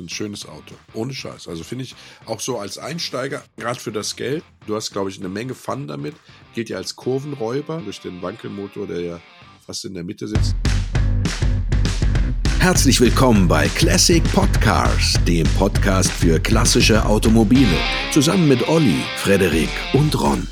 ein 0.00 0.08
schönes 0.08 0.46
Auto. 0.46 0.74
Ohne 0.94 1.14
Scheiß. 1.14 1.48
Also 1.48 1.62
finde 1.62 1.84
ich 1.84 1.94
auch 2.26 2.40
so 2.40 2.58
als 2.58 2.78
Einsteiger, 2.78 3.42
gerade 3.56 3.78
für 3.78 3.92
das 3.92 4.16
Geld, 4.16 4.42
du 4.66 4.74
hast, 4.74 4.90
glaube 4.90 5.10
ich, 5.10 5.18
eine 5.18 5.28
Menge 5.28 5.54
Fun 5.54 5.86
damit. 5.86 6.14
Gilt 6.54 6.68
ja 6.68 6.78
als 6.78 6.96
Kurvenräuber 6.96 7.80
durch 7.84 8.00
den 8.00 8.22
Wankelmotor, 8.22 8.86
der 8.86 9.00
ja 9.00 9.20
fast 9.64 9.84
in 9.84 9.94
der 9.94 10.04
Mitte 10.04 10.26
sitzt. 10.26 10.56
Herzlich 12.58 13.00
willkommen 13.00 13.48
bei 13.48 13.68
Classic 13.68 14.22
Podcars, 14.32 15.14
dem 15.26 15.46
Podcast 15.58 16.12
für 16.12 16.38
klassische 16.38 17.06
Automobile. 17.06 17.78
Zusammen 18.12 18.48
mit 18.48 18.68
Olli, 18.68 18.98
Frederik 19.16 19.70
und 19.94 20.20
Ron. 20.20 20.46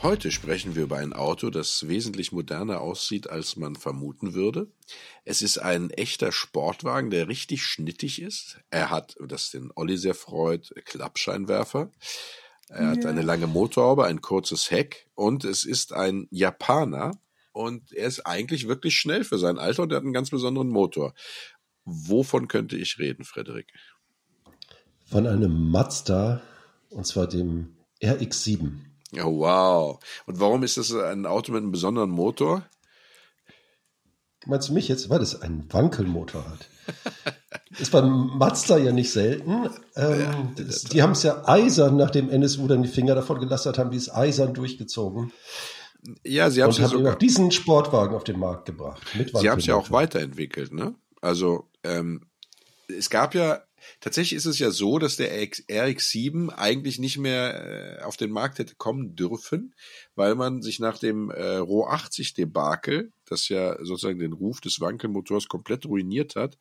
Heute 0.00 0.30
sprechen 0.30 0.76
wir 0.76 0.84
über 0.84 0.98
ein 0.98 1.12
Auto, 1.12 1.50
das 1.50 1.88
wesentlich 1.88 2.30
moderner 2.30 2.80
aussieht, 2.80 3.28
als 3.28 3.56
man 3.56 3.74
vermuten 3.74 4.32
würde. 4.32 4.70
Es 5.24 5.42
ist 5.42 5.58
ein 5.58 5.90
echter 5.90 6.30
Sportwagen, 6.30 7.10
der 7.10 7.26
richtig 7.26 7.64
schnittig 7.64 8.22
ist. 8.22 8.60
Er 8.70 8.90
hat, 8.90 9.16
das 9.26 9.50
den 9.50 9.72
Olli 9.74 9.98
sehr 9.98 10.14
freut, 10.14 10.72
Klappscheinwerfer. 10.84 11.90
Er 12.68 12.82
ja. 12.82 12.88
hat 12.90 13.06
eine 13.06 13.22
lange 13.22 13.48
Motorhaube, 13.48 14.04
ein 14.04 14.20
kurzes 14.20 14.70
Heck 14.70 15.08
und 15.16 15.44
es 15.44 15.64
ist 15.64 15.92
ein 15.92 16.28
Japaner 16.30 17.18
und 17.50 17.90
er 17.90 18.06
ist 18.06 18.24
eigentlich 18.24 18.68
wirklich 18.68 18.96
schnell 18.96 19.24
für 19.24 19.38
sein 19.38 19.58
Alter 19.58 19.82
und 19.82 19.90
er 19.90 19.96
hat 19.96 20.04
einen 20.04 20.12
ganz 20.12 20.30
besonderen 20.30 20.68
Motor. 20.68 21.12
Wovon 21.84 22.46
könnte 22.46 22.76
ich 22.76 23.00
reden, 23.00 23.24
Frederik? 23.24 23.72
Von 25.06 25.26
einem 25.26 25.70
Mazda 25.72 26.40
und 26.90 27.04
zwar 27.04 27.26
dem 27.26 27.78
RX7. 28.00 28.88
Ja, 29.12 29.24
wow. 29.24 29.98
Und 30.26 30.40
warum 30.40 30.62
ist 30.62 30.76
das 30.76 30.94
ein 30.94 31.26
Auto 31.26 31.52
mit 31.52 31.62
einem 31.62 31.72
besonderen 31.72 32.10
Motor? 32.10 32.62
Meinst 34.46 34.68
du 34.68 34.74
mich 34.74 34.88
jetzt, 34.88 35.10
weil 35.10 35.20
es 35.20 35.40
einen 35.40 35.72
Wankelmotor 35.72 36.44
hat? 36.48 36.68
ist 37.78 37.92
beim 37.92 38.38
Mazda 38.38 38.78
ja 38.78 38.92
nicht 38.92 39.10
selten. 39.10 39.68
Ähm, 39.96 40.20
ja, 40.20 40.52
das, 40.56 40.84
die 40.84 41.02
haben 41.02 41.12
es 41.12 41.22
ja 41.22 41.46
eisern, 41.46 41.96
nachdem 41.96 42.30
NSU 42.30 42.66
dann 42.66 42.82
die 42.82 42.88
Finger 42.88 43.14
davon 43.14 43.40
gelassen 43.40 43.70
hat, 43.70 43.78
haben 43.78 43.90
die 43.90 43.96
es 43.96 44.12
eisern 44.12 44.54
durchgezogen. 44.54 45.32
Ja, 46.24 46.50
sie 46.50 46.62
haben 46.62 46.70
es 46.70 46.78
ja 46.78 46.88
sogar 46.88 47.14
auch 47.14 47.18
diesen 47.18 47.50
Sportwagen 47.50 48.14
auf 48.14 48.24
den 48.24 48.38
Markt 48.38 48.66
gebracht. 48.66 49.02
sie 49.34 49.50
haben 49.50 49.58
es 49.58 49.66
ja 49.66 49.74
auch 49.74 49.90
weiterentwickelt, 49.90 50.72
ne? 50.72 50.94
Also 51.20 51.68
ähm, 51.82 52.22
es 52.86 53.10
gab 53.10 53.34
ja 53.34 53.62
Tatsächlich 54.00 54.36
ist 54.36 54.46
es 54.46 54.58
ja 54.58 54.70
so, 54.70 54.98
dass 54.98 55.16
der 55.16 55.32
RX7 55.32 56.50
eigentlich 56.50 56.98
nicht 56.98 57.18
mehr 57.18 57.98
äh, 58.00 58.02
auf 58.02 58.16
den 58.16 58.30
Markt 58.30 58.58
hätte 58.58 58.74
kommen 58.76 59.14
dürfen, 59.16 59.74
weil 60.14 60.34
man 60.34 60.62
sich 60.62 60.78
nach 60.78 60.98
dem 60.98 61.30
äh, 61.30 61.56
Roh 61.56 61.86
80 61.86 62.34
Debakel, 62.34 63.12
das 63.24 63.48
ja 63.48 63.76
sozusagen 63.84 64.18
den 64.18 64.32
Ruf 64.32 64.60
des 64.60 64.80
Wankelmotors 64.80 65.48
komplett 65.48 65.86
ruiniert 65.86 66.36
hat, 66.36 66.58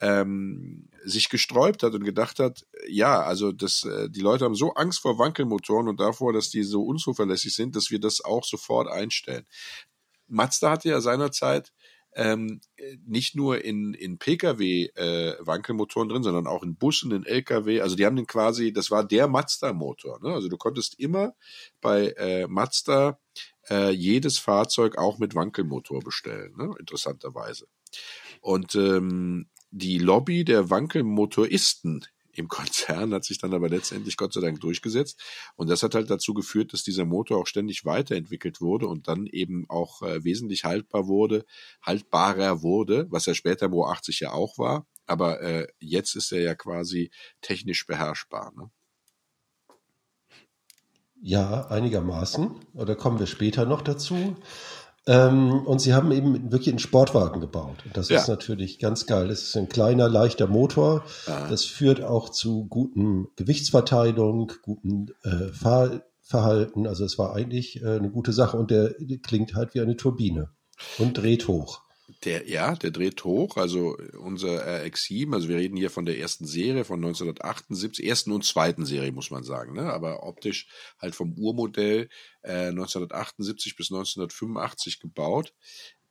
ähm, 0.00 0.88
sich 1.04 1.28
gesträubt 1.28 1.82
hat 1.82 1.94
und 1.94 2.04
gedacht 2.04 2.38
hat, 2.38 2.66
ja, 2.88 3.22
also 3.22 3.52
das, 3.52 3.84
äh, 3.84 4.10
die 4.10 4.20
Leute 4.20 4.44
haben 4.44 4.54
so 4.54 4.74
Angst 4.74 5.00
vor 5.00 5.18
Wankelmotoren 5.18 5.88
und 5.88 6.00
davor, 6.00 6.32
dass 6.32 6.50
die 6.50 6.62
so 6.62 6.82
unzuverlässig 6.82 7.54
sind, 7.54 7.76
dass 7.76 7.90
wir 7.90 8.00
das 8.00 8.24
auch 8.24 8.44
sofort 8.44 8.88
einstellen. 8.88 9.46
Mazda 10.26 10.72
hatte 10.72 10.88
ja 10.88 11.00
seinerzeit 11.00 11.72
ähm, 12.14 12.60
nicht 13.06 13.34
nur 13.34 13.64
in, 13.64 13.94
in 13.94 14.18
Pkw 14.18 14.86
äh, 14.94 15.36
Wankelmotoren 15.40 16.08
drin, 16.08 16.22
sondern 16.22 16.46
auch 16.46 16.62
in 16.62 16.76
Bussen, 16.76 17.10
in 17.12 17.24
Lkw. 17.24 17.80
Also 17.80 17.96
die 17.96 18.06
haben 18.06 18.16
den 18.16 18.26
quasi, 18.26 18.72
das 18.72 18.90
war 18.90 19.04
der 19.04 19.28
Mazda-Motor. 19.28 20.20
Ne? 20.22 20.32
Also 20.32 20.48
du 20.48 20.56
konntest 20.56 20.98
immer 20.98 21.34
bei 21.80 22.08
äh, 22.16 22.46
Mazda 22.46 23.18
äh, 23.68 23.90
jedes 23.90 24.38
Fahrzeug 24.38 24.98
auch 24.98 25.18
mit 25.18 25.34
Wankelmotor 25.34 26.00
bestellen, 26.00 26.54
ne? 26.56 26.74
interessanterweise. 26.78 27.66
Und 28.40 28.74
ähm, 28.74 29.46
die 29.70 29.98
Lobby 29.98 30.44
der 30.44 30.70
Wankelmotoristen 30.70 32.04
im 32.38 32.48
Konzern 32.48 33.14
hat 33.14 33.24
sich 33.24 33.38
dann 33.38 33.54
aber 33.54 33.68
letztendlich 33.68 34.16
Gott 34.16 34.32
sei 34.32 34.40
Dank 34.40 34.60
durchgesetzt. 34.60 35.22
Und 35.56 35.68
das 35.70 35.82
hat 35.82 35.94
halt 35.94 36.10
dazu 36.10 36.34
geführt, 36.34 36.72
dass 36.72 36.82
dieser 36.82 37.04
Motor 37.04 37.38
auch 37.38 37.46
ständig 37.46 37.84
weiterentwickelt 37.84 38.60
wurde 38.60 38.86
und 38.86 39.08
dann 39.08 39.26
eben 39.26 39.64
auch 39.68 40.02
äh, 40.02 40.24
wesentlich 40.24 40.64
haltbar 40.64 41.06
wurde, 41.06 41.44
haltbarer 41.82 42.62
wurde, 42.62 43.06
was 43.10 43.26
er 43.26 43.34
später 43.34 43.66
im 43.66 43.74
80 43.74 44.20
ja 44.20 44.32
auch 44.32 44.58
war. 44.58 44.86
Aber 45.06 45.40
äh, 45.42 45.66
jetzt 45.80 46.14
ist 46.16 46.32
er 46.32 46.40
ja 46.40 46.54
quasi 46.54 47.10
technisch 47.40 47.86
beherrschbar. 47.86 48.52
Ne? 48.56 48.70
Ja, 51.20 51.68
einigermaßen. 51.68 52.54
Da 52.74 52.94
kommen 52.94 53.18
wir 53.18 53.26
später 53.26 53.64
noch 53.64 53.80
dazu. 53.80 54.36
Ähm, 55.06 55.66
und 55.66 55.80
sie 55.80 55.92
haben 55.92 56.12
eben 56.12 56.50
wirklich 56.50 56.70
einen 56.70 56.78
Sportwagen 56.78 57.40
gebaut. 57.40 57.76
Und 57.84 57.96
das 57.96 58.08
ja. 58.08 58.20
ist 58.20 58.28
natürlich 58.28 58.78
ganz 58.78 59.06
geil. 59.06 59.28
Das 59.28 59.42
ist 59.42 59.56
ein 59.56 59.68
kleiner, 59.68 60.08
leichter 60.08 60.46
Motor. 60.46 61.04
Ah. 61.26 61.46
Das 61.48 61.64
führt 61.64 62.02
auch 62.02 62.30
zu 62.30 62.66
guten 62.66 63.28
Gewichtsverteilung, 63.36 64.52
guten 64.62 65.08
äh, 65.22 65.52
Fahrverhalten. 65.52 66.86
Also 66.86 67.04
es 67.04 67.18
war 67.18 67.34
eigentlich 67.34 67.82
äh, 67.82 67.98
eine 67.98 68.10
gute 68.10 68.32
Sache. 68.32 68.56
Und 68.56 68.70
der, 68.70 68.94
der 68.98 69.18
klingt 69.18 69.54
halt 69.54 69.74
wie 69.74 69.80
eine 69.80 69.96
Turbine 69.96 70.50
und 70.98 71.18
dreht 71.18 71.48
hoch. 71.48 71.83
Der, 72.24 72.48
ja, 72.48 72.74
der 72.74 72.90
dreht 72.90 73.24
hoch. 73.24 73.56
Also 73.56 73.96
unser 74.18 74.66
RX7, 74.66 75.32
also 75.32 75.48
wir 75.48 75.56
reden 75.56 75.76
hier 75.76 75.90
von 75.90 76.04
der 76.04 76.18
ersten 76.18 76.46
Serie 76.46 76.84
von 76.84 76.96
1978, 76.96 78.06
ersten 78.06 78.32
und 78.32 78.44
zweiten 78.44 78.84
Serie, 78.84 79.12
muss 79.12 79.30
man 79.30 79.42
sagen, 79.42 79.74
ne? 79.74 79.90
aber 79.92 80.22
optisch 80.22 80.68
halt 80.98 81.14
vom 81.14 81.32
Urmodell 81.32 82.08
äh, 82.42 82.68
1978 82.68 83.76
bis 83.76 83.90
1985 83.90 85.00
gebaut. 85.00 85.54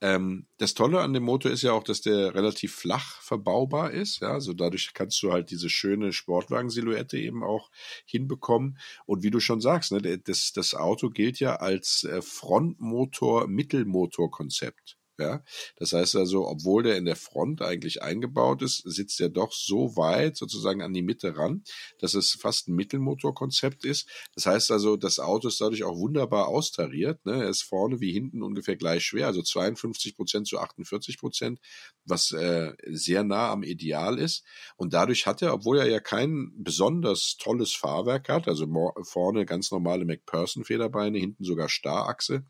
Ähm, 0.00 0.46
das 0.58 0.74
Tolle 0.74 1.00
an 1.00 1.12
dem 1.12 1.22
Motor 1.22 1.52
ist 1.52 1.62
ja 1.62 1.70
auch, 1.72 1.84
dass 1.84 2.00
der 2.00 2.34
relativ 2.34 2.74
flach 2.74 3.22
verbaubar 3.22 3.92
ist. 3.92 4.20
Ja, 4.20 4.32
also 4.32 4.52
dadurch 4.52 4.94
kannst 4.94 5.22
du 5.22 5.32
halt 5.32 5.50
diese 5.50 5.70
schöne 5.70 6.12
Sportwagen-Silhouette 6.12 7.18
eben 7.18 7.44
auch 7.44 7.70
hinbekommen. 8.04 8.78
Und 9.06 9.22
wie 9.22 9.30
du 9.30 9.38
schon 9.38 9.60
sagst, 9.60 9.92
ne, 9.92 10.18
das, 10.18 10.52
das 10.52 10.74
Auto 10.74 11.10
gilt 11.10 11.38
ja 11.40 11.56
als 11.56 12.04
äh, 12.04 12.20
Frontmotor-Mittelmotor-Konzept. 12.20 14.96
Ja, 15.18 15.44
das 15.76 15.92
heißt 15.92 16.16
also, 16.16 16.48
obwohl 16.48 16.82
der 16.82 16.96
in 16.96 17.04
der 17.04 17.14
Front 17.14 17.62
eigentlich 17.62 18.02
eingebaut 18.02 18.62
ist, 18.62 18.82
sitzt 18.84 19.20
er 19.20 19.28
doch 19.28 19.52
so 19.52 19.96
weit 19.96 20.36
sozusagen 20.36 20.82
an 20.82 20.92
die 20.92 21.02
Mitte 21.02 21.36
ran, 21.36 21.62
dass 22.00 22.14
es 22.14 22.32
fast 22.32 22.66
ein 22.68 22.74
Mittelmotorkonzept 22.74 23.84
ist. 23.84 24.08
Das 24.34 24.46
heißt 24.46 24.72
also, 24.72 24.96
das 24.96 25.20
Auto 25.20 25.46
ist 25.46 25.60
dadurch 25.60 25.84
auch 25.84 25.96
wunderbar 25.96 26.48
austariert. 26.48 27.24
Ne? 27.24 27.44
Er 27.44 27.48
ist 27.48 27.62
vorne 27.62 28.00
wie 28.00 28.12
hinten 28.12 28.42
ungefähr 28.42 28.74
gleich 28.76 29.04
schwer, 29.04 29.28
also 29.28 29.40
52 29.40 30.16
Prozent 30.16 30.48
zu 30.48 30.58
48 30.58 31.18
Prozent, 31.18 31.60
was 32.04 32.32
äh, 32.32 32.72
sehr 32.86 33.22
nah 33.22 33.52
am 33.52 33.62
Ideal 33.62 34.18
ist. 34.18 34.44
Und 34.76 34.94
dadurch 34.94 35.26
hat 35.26 35.42
er, 35.42 35.54
obwohl 35.54 35.78
er 35.78 35.88
ja 35.88 36.00
kein 36.00 36.50
besonders 36.56 37.36
tolles 37.38 37.72
Fahrwerk 37.72 38.28
hat, 38.28 38.48
also 38.48 38.66
vorne 39.02 39.46
ganz 39.46 39.70
normale 39.70 40.04
McPherson-Federbeine, 40.04 41.18
hinten 41.18 41.44
sogar 41.44 41.68
Starachse, 41.68 42.44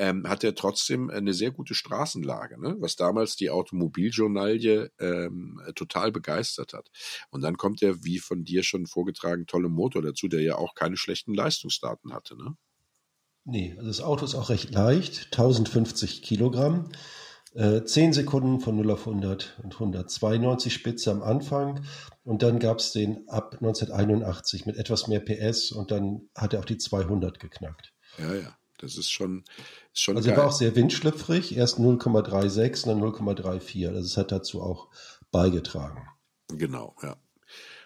ähm, 0.00 0.26
hat 0.26 0.42
er 0.44 0.54
trotzdem 0.54 1.10
eine 1.10 1.34
sehr 1.34 1.50
gute 1.50 1.74
Straßenlage, 1.74 2.58
ne? 2.58 2.74
was 2.78 2.96
damals 2.96 3.36
die 3.36 3.50
Automobiljournalie 3.50 4.90
ähm, 4.98 5.60
total 5.74 6.10
begeistert 6.10 6.72
hat. 6.72 6.88
Und 7.28 7.42
dann 7.42 7.58
kommt 7.58 7.82
der, 7.82 8.02
wie 8.02 8.18
von 8.18 8.42
dir 8.42 8.62
schon 8.62 8.86
vorgetragen, 8.86 9.46
tolle 9.46 9.68
Motor 9.68 10.00
dazu, 10.00 10.26
der 10.26 10.40
ja 10.40 10.56
auch 10.56 10.74
keine 10.74 10.96
schlechten 10.96 11.34
Leistungsdaten 11.34 12.14
hatte. 12.14 12.34
Ne? 12.34 12.56
Nee, 13.44 13.74
also 13.76 13.88
das 13.88 14.00
Auto 14.00 14.24
ist 14.24 14.34
auch 14.34 14.48
recht 14.48 14.70
leicht, 14.70 15.26
1050 15.32 16.22
Kilogramm. 16.22 16.88
Äh, 17.52 17.84
10 17.84 18.14
Sekunden 18.14 18.60
von 18.60 18.76
0 18.76 18.92
auf 18.92 19.06
100 19.06 19.60
und 19.62 19.74
192 19.74 20.72
Spitze 20.72 21.10
am 21.10 21.22
Anfang. 21.22 21.84
Und 22.22 22.42
dann 22.42 22.58
gab 22.58 22.78
es 22.78 22.92
den 22.92 23.28
ab 23.28 23.56
1981 23.60 24.64
mit 24.64 24.78
etwas 24.78 25.08
mehr 25.08 25.20
PS 25.20 25.72
und 25.72 25.90
dann 25.90 26.30
hat 26.34 26.54
er 26.54 26.60
auch 26.60 26.64
die 26.64 26.78
200 26.78 27.38
geknackt. 27.38 27.92
Ja, 28.18 28.34
ja. 28.34 28.56
Das 28.80 28.96
ist 28.96 29.10
schon, 29.10 29.44
ist 29.92 30.02
schon 30.02 30.16
Also 30.16 30.30
geil. 30.30 30.38
war 30.38 30.46
auch 30.48 30.52
sehr 30.52 30.74
windschlüpfrig, 30.74 31.56
erst 31.56 31.78
0,36, 31.78 32.86
dann 32.86 33.00
0,34. 33.00 33.90
Das 33.92 34.16
hat 34.16 34.32
dazu 34.32 34.62
auch 34.62 34.88
beigetragen. 35.30 36.08
Genau, 36.48 36.96
ja. 37.02 37.16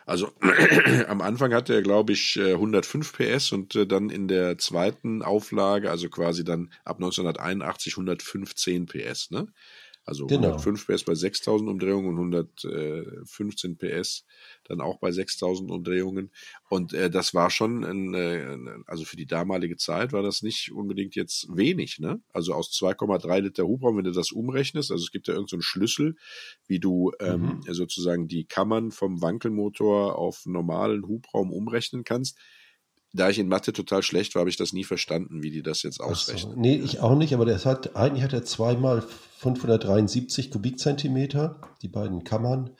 Also 0.06 0.30
am 1.08 1.20
Anfang 1.22 1.54
hatte 1.54 1.74
er, 1.74 1.82
glaube 1.82 2.12
ich, 2.12 2.38
105 2.38 3.18
äh, 3.18 3.36
PS 3.36 3.52
und 3.52 3.74
äh, 3.74 3.86
dann 3.86 4.10
in 4.10 4.28
der 4.28 4.58
zweiten 4.58 5.22
Auflage, 5.22 5.90
also 5.90 6.08
quasi 6.10 6.44
dann 6.44 6.70
ab 6.84 6.96
1981 6.96 7.94
115 7.94 8.86
PS, 8.86 9.30
ne? 9.30 9.48
Also 10.04 10.26
genau. 10.26 10.48
105 10.48 10.86
PS 10.86 11.04
bei 11.04 11.14
6000 11.14 11.68
Umdrehungen 11.70 12.18
und 12.18 12.34
115 12.34 13.78
PS 13.78 14.24
dann 14.64 14.80
auch 14.80 14.98
bei 14.98 15.10
6000 15.10 15.70
Umdrehungen. 15.70 16.30
Und 16.68 16.92
äh, 16.92 17.08
das 17.10 17.32
war 17.32 17.50
schon, 17.50 17.84
ein, 17.84 18.14
äh, 18.14 18.58
also 18.86 19.04
für 19.04 19.16
die 19.16 19.26
damalige 19.26 19.76
Zeit 19.76 20.12
war 20.12 20.22
das 20.22 20.42
nicht 20.42 20.72
unbedingt 20.72 21.14
jetzt 21.14 21.48
wenig. 21.54 22.00
Ne? 22.00 22.20
Also 22.32 22.52
aus 22.52 22.70
2,3 22.72 23.40
Liter 23.40 23.64
Hubraum, 23.64 23.96
wenn 23.96 24.04
du 24.04 24.12
das 24.12 24.30
umrechnest, 24.30 24.90
also 24.90 25.02
es 25.02 25.10
gibt 25.10 25.28
ja 25.28 25.34
irgendeinen 25.34 25.60
so 25.60 25.66
Schlüssel, 25.66 26.16
wie 26.66 26.80
du 26.80 27.12
ähm, 27.20 27.60
mhm. 27.64 27.74
sozusagen 27.74 28.28
die 28.28 28.44
Kammern 28.44 28.90
vom 28.90 29.22
Wankelmotor 29.22 30.18
auf 30.18 30.44
normalen 30.44 31.06
Hubraum 31.06 31.50
umrechnen 31.50 32.04
kannst 32.04 32.38
da 33.14 33.30
ich 33.30 33.38
in 33.38 33.48
Mathe 33.48 33.72
total 33.72 34.02
schlecht 34.02 34.34
war, 34.34 34.40
habe 34.40 34.50
ich 34.50 34.56
das 34.56 34.72
nie 34.72 34.82
verstanden, 34.82 35.42
wie 35.42 35.52
die 35.52 35.62
das 35.62 35.84
jetzt 35.84 36.00
ausrechnen. 36.00 36.54
So. 36.54 36.60
Nee, 36.60 36.74
ich 36.74 36.98
auch 36.98 37.16
nicht, 37.16 37.32
aber 37.32 37.46
das 37.46 37.64
hat, 37.64 37.94
eigentlich 37.94 38.24
hat 38.24 38.32
er 38.32 38.44
zweimal 38.44 39.04
573 39.44 40.50
Kubikzentimeter, 40.50 41.60
die 41.82 41.88
beiden 41.88 42.24
Kammern. 42.24 42.70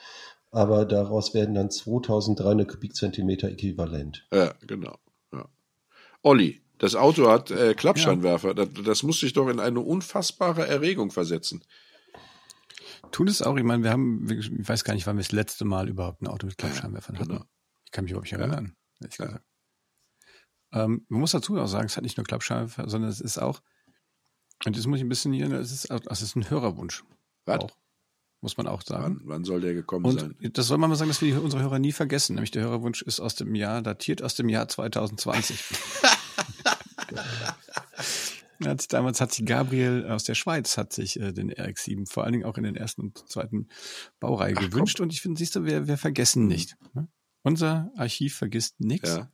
aber 0.50 0.84
daraus 0.84 1.34
werden 1.34 1.54
dann 1.54 1.70
2300 1.70 2.68
Kubikzentimeter 2.68 3.48
äquivalent. 3.48 4.26
Ja, 4.32 4.54
genau. 4.60 4.96
Ja. 5.32 5.48
Olli, 6.22 6.62
das 6.78 6.94
Auto 6.94 7.28
hat 7.28 7.50
äh, 7.50 7.74
Klappscheinwerfer. 7.74 8.48
Ja. 8.48 8.54
Das, 8.54 8.68
das 8.84 9.02
muss 9.02 9.20
sich 9.20 9.32
doch 9.32 9.48
in 9.48 9.58
eine 9.58 9.80
unfassbare 9.80 10.66
Erregung 10.66 11.10
versetzen. 11.10 11.64
Tut 13.10 13.28
es 13.28 13.42
auch. 13.42 13.56
Ich 13.56 13.64
meine, 13.64 13.82
wir 13.82 13.90
haben, 13.90 14.30
ich 14.30 14.68
weiß 14.68 14.84
gar 14.84 14.94
nicht, 14.94 15.06
wann 15.06 15.16
wir 15.16 15.22
das 15.22 15.32
letzte 15.32 15.64
Mal 15.64 15.88
überhaupt 15.88 16.22
ein 16.22 16.28
Auto 16.28 16.46
mit 16.46 16.56
Klappscheinwerfern 16.56 17.18
hatten. 17.18 17.28
Genau. 17.30 17.44
Ich 17.84 17.90
kann 17.90 18.04
mich 18.04 18.12
überhaupt 18.12 18.30
nicht 18.30 18.38
erinnern, 18.40 18.76
ja. 19.00 19.06
ehrlich 19.06 19.16
gesagt. 19.18 19.44
Ähm, 20.72 21.04
man 21.08 21.20
muss 21.20 21.32
dazu 21.32 21.58
auch 21.58 21.66
sagen, 21.66 21.86
es 21.86 21.96
hat 21.96 22.04
nicht 22.04 22.16
nur 22.16 22.24
Klappscheinwerfer, 22.24 22.88
sondern 22.88 23.10
es 23.10 23.20
ist 23.20 23.38
auch, 23.38 23.60
und 24.66 24.76
das 24.76 24.86
muss 24.86 24.98
ich 24.98 25.04
ein 25.04 25.08
bisschen 25.08 25.32
hier, 25.32 25.50
es 25.52 25.72
ist, 25.72 25.90
es 25.90 26.22
ist 26.22 26.36
ein 26.36 26.48
Hörerwunsch. 26.48 27.04
Was? 27.44 27.60
Auch, 27.60 27.70
muss 28.40 28.56
man 28.56 28.66
auch 28.66 28.82
sagen. 28.82 29.20
Wann, 29.20 29.28
wann 29.28 29.44
soll 29.44 29.60
der 29.60 29.74
gekommen 29.74 30.04
und 30.04 30.20
sein? 30.20 30.36
Das 30.52 30.66
soll 30.66 30.78
man 30.78 30.90
mal 30.90 30.96
sagen, 30.96 31.08
dass 31.08 31.22
wir 31.22 31.42
unsere 31.42 31.62
Hörer 31.62 31.78
nie 31.78 31.92
vergessen. 31.92 32.34
Nämlich 32.34 32.50
der 32.50 32.62
Hörerwunsch 32.62 33.02
ist 33.02 33.20
aus 33.20 33.34
dem 33.34 33.54
Jahr, 33.54 33.82
datiert 33.82 34.22
aus 34.22 34.34
dem 34.34 34.48
Jahr 34.48 34.68
2020. 34.68 35.58
hat 38.64 38.92
damals 38.92 39.20
hat 39.20 39.32
sich 39.32 39.44
Gabriel 39.44 40.06
aus 40.06 40.24
der 40.24 40.34
Schweiz 40.34 40.78
hat 40.78 40.92
sich 40.92 41.20
äh, 41.20 41.32
den 41.32 41.50
RX-7 41.50 42.10
vor 42.10 42.24
allen 42.24 42.32
Dingen 42.32 42.44
auch 42.44 42.56
in 42.56 42.64
den 42.64 42.76
ersten 42.76 43.02
und 43.02 43.28
zweiten 43.28 43.68
Baureihe 44.20 44.54
Ach, 44.56 44.60
gewünscht. 44.62 44.96
Komm. 44.98 45.04
Und 45.04 45.12
ich 45.12 45.20
finde, 45.20 45.38
siehst 45.38 45.56
du, 45.56 45.64
wir, 45.64 45.86
wir 45.86 45.98
vergessen 45.98 46.46
nicht. 46.46 46.76
Ne? 46.94 47.08
Unser 47.42 47.92
Archiv 47.96 48.36
vergisst 48.36 48.80
nichts. 48.80 49.10
Ja. 49.10 49.30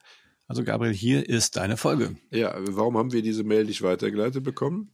Also 0.47 0.65
Gabriel, 0.65 0.93
hier 0.93 1.29
ist 1.29 1.56
deine 1.56 1.76
Folge. 1.76 2.17
Ja, 2.31 2.55
warum 2.59 2.97
haben 2.97 3.12
wir 3.12 3.23
diese 3.23 3.44
Mail 3.44 3.65
nicht 3.65 3.83
weitergeleitet 3.83 4.43
bekommen? 4.43 4.93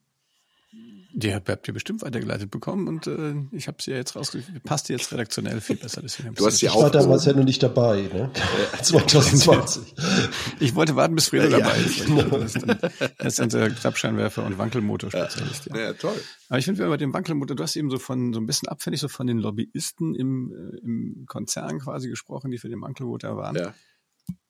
Die 1.18 1.32
habt 1.32 1.66
ihr 1.66 1.72
bestimmt 1.72 2.02
weitergeleitet 2.02 2.50
bekommen 2.50 2.88
und 2.88 3.06
äh, 3.06 3.34
ich 3.50 3.68
habe 3.68 3.78
sie 3.80 3.90
ja 3.90 3.96
jetzt 3.96 4.16
rausgekriegt. 4.16 4.62
Passt 4.64 4.90
jetzt 4.90 5.10
redaktionell 5.10 5.62
viel 5.62 5.76
besser. 5.76 6.02
Deswegen 6.02 6.34
du 6.34 6.44
hast 6.44 6.58
sie 6.58 6.68
auch. 6.68 6.76
Ich 6.76 6.82
war 6.82 6.90
damals 6.90 7.24
ja 7.24 7.32
noch 7.32 7.44
nicht 7.44 7.62
dabei, 7.62 8.02
ne? 8.02 8.30
2020. 8.82 9.94
ich 10.60 10.74
wollte 10.74 10.94
warten, 10.94 11.14
bis 11.14 11.30
Fredo 11.30 11.48
ja, 11.48 11.60
dabei 11.60 11.78
ist. 11.78 12.04
Genau. 12.04 12.36
Das 12.36 12.54
ist, 12.54 12.68
dann, 12.68 12.78
das 13.16 13.32
ist 13.32 13.40
unser 13.40 13.70
Klappscheinwerfer 13.70 14.44
und 14.44 14.58
Wankelmotor-Spezialist. 14.58 15.70
Ja. 15.70 15.78
ja. 15.78 15.92
toll. 15.94 16.20
Aber 16.50 16.58
ich 16.58 16.66
finde, 16.66 16.82
wenn 16.82 16.90
bei 16.90 16.98
dem 16.98 17.14
Wankelmotor, 17.14 17.56
du 17.56 17.62
hast 17.62 17.76
eben 17.76 17.88
so 17.88 17.98
von 17.98 18.34
so 18.34 18.40
ein 18.40 18.44
bisschen 18.44 18.68
abfällig 18.68 19.00
so 19.00 19.08
von 19.08 19.26
den 19.26 19.38
Lobbyisten 19.38 20.14
im, 20.14 20.52
äh, 20.52 20.84
im 20.84 21.24
Konzern 21.26 21.78
quasi 21.78 22.10
gesprochen, 22.10 22.50
die 22.50 22.58
für 22.58 22.68
den 22.68 22.82
Wankelmotor 22.82 23.38
waren. 23.38 23.56
Ja. 23.56 23.74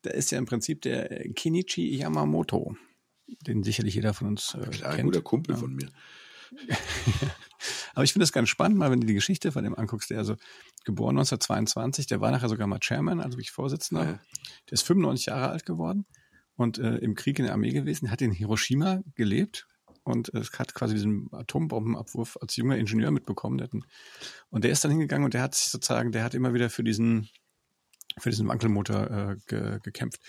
Da 0.03 0.11
ist 0.11 0.33
ja 0.33 0.39
im 0.39 0.47
Prinzip 0.47 0.83
der 0.83 1.29
Kenichi 1.35 1.97
Yamamoto, 1.97 2.75
den 3.47 3.63
sicherlich 3.63 3.95
jeder 3.95 4.15
von 4.15 4.27
uns 4.27 4.55
äh, 4.55 4.69
Klar, 4.69 4.91
kennt. 4.91 4.99
Ein 4.99 5.07
guter 5.07 5.23
Kumpel 5.23 5.55
ja. 5.55 5.61
von 5.61 5.73
mir. 5.73 5.91
Aber 7.95 8.05
ich 8.05 8.13
finde 8.13 8.25
es 8.25 8.33
ganz 8.33 8.49
spannend, 8.49 8.79
mal 8.79 8.91
wenn 8.91 9.01
du 9.01 9.07
die 9.07 9.15
Geschichte 9.15 9.53
von 9.53 9.65
dem 9.65 9.75
anguckst, 9.75 10.11
der 10.11 10.19
also 10.19 10.37
geboren 10.85 11.17
1922, 11.17 12.07
der 12.07 12.21
war 12.21 12.31
nachher 12.31 12.49
sogar 12.49 12.67
mal 12.67 12.79
Chairman, 12.79 13.21
also 13.21 13.39
wirklich 13.39 13.51
Vorsitzender. 13.51 14.05
Ja. 14.05 14.21
Der 14.69 14.73
ist 14.73 14.83
95 14.83 15.27
Jahre 15.27 15.49
alt 15.51 15.67
geworden 15.67 16.07
und 16.57 16.79
äh, 16.79 16.97
im 16.97 17.15
Krieg 17.15 17.39
in 17.39 17.45
der 17.45 17.55
Armee 17.55 17.73
gewesen, 17.73 18.11
hat 18.11 18.23
in 18.23 18.33
Hiroshima 18.33 19.03
gelebt 19.15 19.67
und 20.05 20.33
äh, 20.35 20.43
hat 20.59 20.75
quasi 20.75 20.95
diesen 20.95 21.29
Atombombenabwurf 21.33 22.39
als 22.41 22.57
junger 22.57 22.77
Ingenieur 22.77 23.11
mitbekommen. 23.11 23.59
Der 23.59 23.69
und 24.51 24.65
der 24.65 24.71
ist 24.71 24.85
dann 24.85 24.91
hingegangen 24.91 25.25
und 25.25 25.35
der 25.35 25.43
hat 25.43 25.55
sich 25.55 25.69
sozusagen, 25.69 26.13
der 26.13 26.25
hat 26.25 26.35
immer 26.35 26.55
wieder 26.55 26.71
für 26.71 26.85
diesen 26.85 27.29
für 28.19 28.31
diesen 28.31 28.49
Wankelmotor 28.49 29.11
äh, 29.11 29.37
ge, 29.47 29.79
gekämpft. 29.83 30.21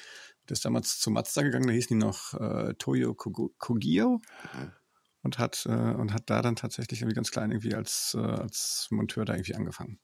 Der 0.49 0.53
ist 0.53 0.65
damals 0.65 0.99
zu 0.99 1.11
Mazda 1.11 1.41
gegangen, 1.41 1.67
da 1.67 1.73
hießen 1.73 1.97
die 1.97 2.05
noch 2.05 2.33
äh, 2.33 2.73
Toyo 2.75 3.13
Kogio. 3.13 4.21
Mhm 4.53 4.71
und 5.27 5.39
hat 5.39 5.65
äh, 5.65 5.71
und 5.71 6.13
hat 6.13 6.29
da 6.29 6.41
dann 6.41 6.55
tatsächlich 6.55 7.01
irgendwie 7.01 7.15
ganz 7.15 7.31
klein 7.31 7.51
irgendwie 7.51 7.75
als 7.75 8.15
äh, 8.17 8.21
als 8.21 8.87
Monteur 8.91 9.25
da 9.25 9.33
irgendwie 9.33 9.55
angefangen. 9.55 9.99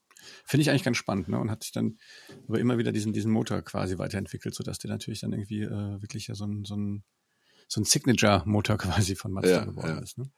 Finde 0.45 0.61
ich 0.61 0.69
eigentlich 0.69 0.83
ganz 0.83 0.97
spannend, 0.97 1.29
ne? 1.29 1.39
Und 1.39 1.49
hat 1.49 1.63
sich 1.63 1.71
dann 1.71 1.97
aber 2.47 2.59
immer 2.59 2.77
wieder 2.77 2.91
diesen 2.91 3.13
diesen 3.13 3.31
Motor 3.31 3.61
quasi 3.61 3.97
weiterentwickelt, 3.97 4.53
sodass 4.53 4.79
der 4.79 4.91
natürlich 4.91 5.21
dann 5.21 5.31
irgendwie 5.31 5.61
äh, 5.61 6.01
wirklich 6.01 6.27
ja 6.27 6.35
so 6.35 6.45
ein 6.45 6.65
so 6.65 6.75
ein 6.75 7.03
so 7.69 7.79
ein 7.79 7.85
Signature-Motor 7.85 8.77
quasi 8.85 9.15
von 9.15 9.31
Mazda 9.31 9.49
ja, 9.49 9.65
geworden 9.65 9.95
ja. 9.95 9.99
ist. 9.99 10.17
Ne? 10.17 10.29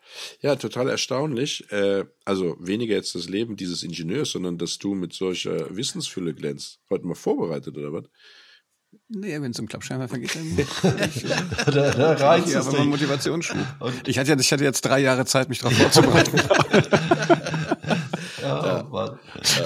Ja, 0.42 0.56
total 0.56 0.88
erstaunlich. 0.88 1.70
Äh, 1.72 2.06
also 2.24 2.56
weniger 2.60 2.96
jetzt 2.96 3.16
das 3.16 3.28
Leben 3.28 3.56
dieses 3.56 3.82
Ingenieurs, 3.82 4.32
sondern 4.32 4.60
dass 4.60 4.78
du 4.78 4.94
mit 4.94 5.14
solcher 5.14 5.76
Wissensfülle 5.76 6.36
glänzt. 6.36 6.80
Heute 6.92 7.08
mal 7.08 7.16
vorbereitet 7.16 7.76
oder 7.76 7.92
was? 7.92 8.06
Nee, 9.10 9.42
wenn 9.42 9.52
es 9.52 9.60
um 9.60 9.68
Klappscheinwerfer 9.68 10.18
geht, 10.18 10.36
dann 10.36 10.58
da, 11.66 11.92
da 11.92 12.14
reizt 12.14 12.54
es 12.54 12.68
aber 12.68 12.84
Motivationsschub. 12.86 13.58
Ich 14.06 14.18
hatte, 14.18 14.36
ich 14.40 14.52
hatte 14.52 14.64
jetzt 14.64 14.82
drei 14.82 15.00
Jahre 15.00 15.26
Zeit, 15.26 15.50
mich 15.50 15.60
darauf 15.60 15.78
vorzubereiten. 15.78 16.38
ja, 18.42 18.86
ja. 18.92 19.20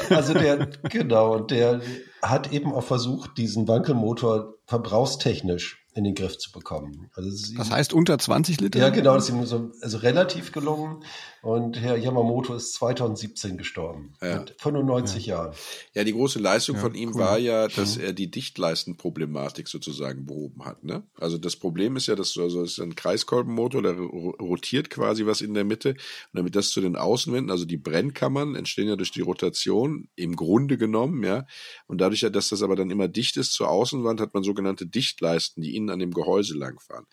Also 0.10 0.34
der, 0.34 0.68
genau, 0.84 1.36
und 1.36 1.52
der 1.52 1.82
hat 2.22 2.52
eben 2.52 2.74
auch 2.74 2.84
versucht, 2.84 3.38
diesen 3.38 3.68
Wankelmotor 3.68 4.56
verbrauchstechnisch 4.66 5.86
in 6.00 6.06
den 6.06 6.16
Griff 6.16 6.38
zu 6.38 6.52
bekommen. 6.52 7.12
Also 7.14 7.30
das 7.56 7.70
heißt 7.70 7.94
unter 7.94 8.18
20 8.18 8.62
Liter? 8.62 8.80
Ja, 8.80 8.90
genau, 8.90 9.16
das 9.16 9.26
ist 9.26 9.36
ihm 9.36 9.46
so, 9.46 9.72
also 9.82 9.98
relativ 9.98 10.52
gelungen. 10.52 11.04
Und 11.42 11.80
Herr 11.80 11.96
Yamamoto 11.98 12.54
ist 12.54 12.74
2017 12.74 13.58
gestorben. 13.58 14.14
Ja. 14.22 14.40
Mit 14.40 14.56
95 14.60 15.26
ja. 15.26 15.36
Jahren. 15.36 15.56
Ja, 15.94 16.04
die 16.04 16.12
große 16.12 16.40
Leistung 16.40 16.76
ja, 16.76 16.82
von 16.82 16.96
ihm 16.96 17.10
cool. 17.10 17.22
war 17.22 17.38
ja, 17.38 17.68
dass 17.68 17.96
er 17.96 18.12
die 18.12 18.30
Dichtleistenproblematik 18.30 19.68
sozusagen 19.68 20.26
behoben 20.26 20.66
hat. 20.66 20.84
Ne? 20.84 21.04
Also 21.18 21.38
das 21.38 21.56
Problem 21.56 21.96
ist 21.96 22.08
ja, 22.08 22.16
dass 22.16 22.38
also 22.38 22.62
das 22.62 22.72
ist 22.72 22.80
ein 22.80 22.96
Kreiskolbenmotor, 22.96 23.82
der 23.82 23.94
rotiert 23.94 24.90
quasi 24.90 25.26
was 25.26 25.42
in 25.42 25.54
der 25.54 25.64
Mitte. 25.64 25.90
Und 25.92 25.98
damit 26.34 26.56
das 26.56 26.70
zu 26.72 26.82
den 26.82 26.96
Außenwänden, 26.96 27.52
also 27.52 27.66
die 27.66 27.78
Brennkammern, 27.78 28.56
entstehen 28.56 28.88
ja 28.88 28.96
durch 28.96 29.12
die 29.12 29.22
Rotation 29.22 30.10
im 30.16 30.36
Grunde 30.36 30.78
genommen, 30.78 31.24
ja. 31.24 31.46
Und 31.88 32.02
dadurch, 32.02 32.26
dass 32.32 32.50
das 32.50 32.62
aber 32.62 32.76
dann 32.76 32.90
immer 32.90 33.08
dicht 33.08 33.38
ist 33.38 33.54
zur 33.54 33.70
Außenwand, 33.70 34.20
hat 34.20 34.34
man 34.34 34.44
sogenannte 34.44 34.86
Dichtleisten, 34.86 35.62
die 35.62 35.76
innen 35.76 35.89
an 35.92 36.00
dem 36.00 36.12
Gehäuse 36.12 36.58
langfahren. 36.58 37.06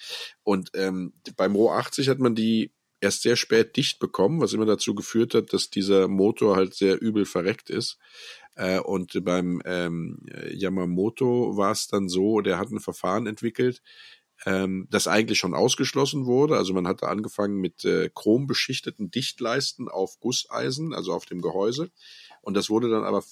Und 0.43 0.70
ähm, 0.75 1.14
beim 1.37 1.55
Ro 1.55 1.70
80 1.70 2.08
hat 2.08 2.19
man 2.19 2.34
die 2.34 2.73
erst 3.00 3.23
sehr 3.23 3.37
spät 3.37 3.76
dicht 3.76 3.99
bekommen, 3.99 4.40
was 4.40 4.52
immer 4.52 4.67
dazu 4.67 4.94
geführt 4.94 5.34
hat, 5.34 5.52
dass 5.52 5.70
dieser 5.70 6.08
Motor 6.08 6.56
halt 6.56 6.75
sehr 6.75 7.00
übel 7.00 7.25
verreckt 7.25 7.70
ist. 7.70 7.99
Äh, 8.55 8.81
und 8.81 9.23
beim 9.25 9.61
ähm, 9.64 10.26
Yamamoto 10.50 11.56
war 11.56 11.73
es 11.73 11.87
dann 11.87 12.08
so, 12.08 12.40
der 12.40 12.58
hat 12.58 12.70
ein 12.70 12.81
Verfahren 12.81 13.26
entwickelt, 13.26 13.82
ähm, 14.44 14.87
das 14.91 15.09
eigentlich 15.09 15.38
schon 15.38 15.55
ausgeschlossen 15.55 16.27
wurde. 16.27 16.56
Also 16.56 16.75
man 16.75 16.87
hatte 16.87 17.09
angefangen 17.09 17.56
mit 17.56 17.85
äh, 17.85 18.11
chrombeschichteten 18.15 19.11
Dichtleisten 19.11 19.88
auf 19.88 20.21
Gusseisen, 20.21 20.93
also 20.93 21.12
auf 21.12 21.27
dem 21.27 21.41
Gehäuse. 21.41 21.91
Und 22.43 22.55
das 22.55 22.71
wurde 22.71 22.88
dann 22.88 23.05
aber 23.05 23.25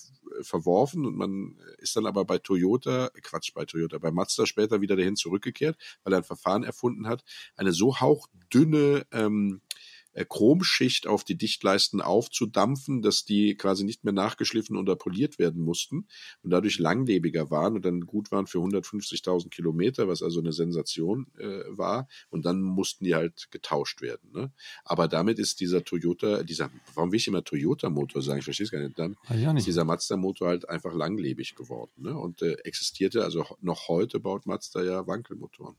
verworfen 0.43 1.06
und 1.06 1.17
man 1.17 1.56
ist 1.79 1.95
dann 1.97 2.06
aber 2.06 2.25
bei 2.25 2.39
Toyota, 2.39 3.11
Quatsch, 3.23 3.52
bei 3.55 3.64
Toyota, 3.64 3.99
bei 3.99 4.11
Mazda 4.11 4.47
später 4.47 4.81
wieder 4.81 4.97
dahin 4.97 5.17
zurückgekehrt, 5.17 5.76
weil 6.02 6.14
er 6.14 6.19
ein 6.19 6.25
Verfahren 6.25 6.64
erfunden 6.64 7.07
hat, 7.07 7.25
eine 7.57 7.73
so 7.73 8.00
hauchdünne 8.00 9.07
ähm, 9.12 9.61
äh, 9.62 9.63
Chromschicht 10.14 11.06
auf 11.06 11.25
die 11.25 11.37
Dichtleisten 11.37 12.00
aufzudampfen, 12.00 13.02
dass 13.02 13.25
die 13.25 13.56
quasi 13.56 13.85
nicht 13.85 14.04
mehr 14.04 14.12
nachgeschliffen 14.12 14.76
oder 14.76 14.94
poliert 14.97 15.38
werden 15.38 15.62
mussten 15.62 16.06
und 16.42 16.50
dadurch 16.50 16.78
langlebiger 16.78 17.50
waren 17.50 17.75
und 17.75 17.85
dann 17.85 18.02
gut 18.02 18.30
waren 18.30 18.47
für 18.47 18.59
150.000 18.59 19.50
Kilometer, 19.50 20.06
was 20.09 20.23
also 20.23 20.40
eine 20.40 20.52
Sensation 20.52 21.26
äh, 21.38 21.62
war. 21.68 22.09
Und 22.30 22.47
dann 22.47 22.61
mussten 22.61 23.04
die 23.04 23.14
halt 23.14 23.50
getauscht 23.50 24.02
werden. 24.02 24.30
Ne? 24.33 24.52
Aber 24.85 25.09
damit 25.09 25.38
ist 25.38 25.61
dieser 25.61 25.85
Toyota, 25.85 26.42
dieser, 26.42 26.71
warum 26.94 27.11
will 27.11 27.18
ich 27.18 27.26
immer 27.26 27.42
Toyota-Motor 27.42 28.23
sagen? 28.23 28.38
Ich 28.38 28.44
verstehe 28.44 28.64
es 28.64 28.71
gar 28.71 28.80
nicht. 28.80 28.99
Dann 28.99 29.16
ja 29.35 29.52
nicht. 29.52 29.62
ist 29.62 29.66
dieser 29.66 29.85
Mazda-Motor 29.85 30.49
halt 30.49 30.68
einfach 30.68 30.94
langlebig 30.94 31.56
geworden 31.56 31.92
ne? 31.97 32.16
und 32.16 32.42
äh, 32.42 32.54
existierte, 32.64 33.25
also 33.25 33.44
noch 33.61 33.88
heute 33.88 34.21
baut 34.21 34.47
Mazda 34.47 34.83
ja 34.83 35.06
Wankelmotoren. 35.06 35.76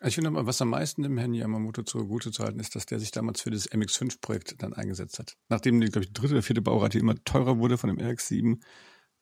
Also 0.00 0.08
ich 0.08 0.14
finde 0.16 0.46
was 0.46 0.60
am 0.60 0.70
meisten 0.70 1.02
dem 1.02 1.16
Herrn 1.18 1.34
Yamamoto 1.34 1.82
zugute 1.82 2.30
zu 2.30 2.42
halten 2.42 2.60
ist, 2.60 2.74
dass 2.74 2.86
der 2.86 2.98
sich 2.98 3.10
damals 3.10 3.40
für 3.40 3.50
das 3.50 3.70
MX5-Projekt 3.70 4.62
dann 4.62 4.74
eingesetzt 4.74 5.18
hat. 5.18 5.36
Nachdem 5.48 5.80
die, 5.80 5.88
glaube 5.88 6.04
ich, 6.04 6.12
dritte 6.12 6.34
oder 6.34 6.42
vierte 6.42 6.62
Baureihe 6.62 6.98
immer 6.98 7.14
teurer 7.24 7.58
wurde 7.58 7.78
von 7.78 7.88
dem 7.88 7.98
RX7 7.98 8.60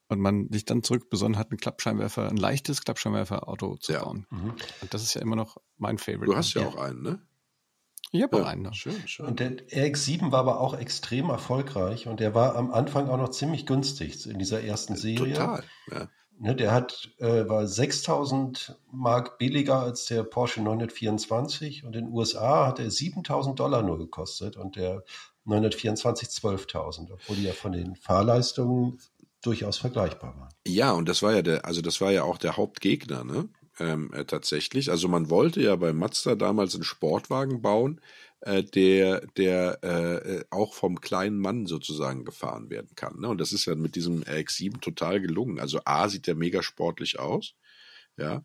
und 0.08 0.20
man 0.20 0.48
sich 0.50 0.64
dann 0.64 0.82
zurück 0.82 1.10
besonnen 1.10 1.38
hat, 1.38 1.52
ein 1.52 1.56
Klappscheinwerfer, 1.56 2.28
ein 2.28 2.36
leichtes 2.36 2.82
Klappscheinwerfer-Auto 2.82 3.76
zu 3.76 3.92
ja. 3.92 4.04
bauen. 4.04 4.26
Mhm. 4.30 4.54
Und 4.80 4.94
das 4.94 5.02
ist 5.02 5.14
ja 5.14 5.20
immer 5.20 5.36
noch 5.36 5.56
mein 5.76 5.98
Favorite. 5.98 6.26
Du 6.26 6.36
hast 6.36 6.54
ja, 6.54 6.62
ja. 6.62 6.68
auch 6.68 6.76
einen, 6.76 7.02
ne? 7.02 7.22
Ich 8.10 8.22
habe 8.22 8.36
ja, 8.36 8.42
auch 8.42 8.46
einen. 8.48 8.62
Noch. 8.62 8.74
Schön, 8.74 9.08
schön. 9.08 9.26
Und 9.26 9.40
der 9.40 9.56
RX7 9.68 10.32
war 10.32 10.40
aber 10.40 10.60
auch 10.60 10.74
extrem 10.74 11.30
erfolgreich 11.30 12.08
und 12.08 12.20
der 12.20 12.34
war 12.34 12.56
am 12.56 12.70
Anfang 12.70 13.08
auch 13.08 13.16
noch 13.16 13.30
ziemlich 13.30 13.64
günstig 13.64 14.26
in 14.26 14.38
dieser 14.38 14.62
ersten 14.62 14.96
Serie. 14.96 15.32
Total, 15.32 15.64
ja. 15.90 16.08
Ne, 16.38 16.56
der 16.56 16.72
hat, 16.72 17.10
äh, 17.18 17.48
war 17.48 17.66
6000 17.66 18.76
Mark 18.90 19.38
billiger 19.38 19.80
als 19.80 20.06
der 20.06 20.24
Porsche 20.24 20.60
924 20.60 21.84
und 21.84 21.94
in 21.94 22.06
den 22.06 22.12
USA 22.12 22.66
hat 22.66 22.80
er 22.80 22.90
7000 22.90 23.60
Dollar 23.60 23.82
nur 23.82 23.98
gekostet 23.98 24.56
und 24.56 24.76
der 24.76 25.04
924 25.44 26.28
12.000, 26.28 27.12
obwohl 27.12 27.36
die 27.36 27.44
ja 27.44 27.52
von 27.52 27.72
den 27.72 27.96
Fahrleistungen 27.96 28.98
durchaus 29.42 29.78
vergleichbar 29.78 30.36
waren. 30.38 30.54
Ja, 30.66 30.92
und 30.92 31.08
das 31.08 31.22
war 31.22 31.34
ja 31.34 31.42
der, 31.42 31.64
also 31.64 31.80
das 31.80 32.00
war 32.00 32.12
ja 32.12 32.22
auch 32.22 32.38
der 32.38 32.56
Hauptgegner, 32.56 33.24
ne? 33.24 33.48
Ähm, 33.78 34.12
äh, 34.12 34.24
tatsächlich. 34.24 34.90
Also 34.90 35.08
man 35.08 35.30
wollte 35.30 35.60
ja 35.62 35.76
bei 35.76 35.92
Mazda 35.92 36.34
damals 36.34 36.74
einen 36.74 36.84
Sportwagen 36.84 37.62
bauen, 37.62 38.00
äh, 38.42 38.62
der, 38.64 39.26
der 39.36 39.82
äh, 39.84 40.44
auch 40.50 40.74
vom 40.74 41.00
kleinen 41.00 41.38
Mann 41.38 41.66
sozusagen 41.66 42.24
gefahren 42.24 42.70
werden 42.70 42.90
kann. 42.96 43.20
Ne? 43.20 43.28
Und 43.28 43.38
das 43.38 43.52
ist 43.52 43.66
ja 43.66 43.74
mit 43.74 43.94
diesem 43.94 44.22
RX-7 44.22 44.80
total 44.80 45.20
gelungen. 45.20 45.60
Also 45.60 45.80
A 45.84 46.08
sieht 46.08 46.26
der 46.26 46.34
mega 46.34 46.62
sportlich 46.62 47.18
aus, 47.18 47.54
ja. 48.16 48.44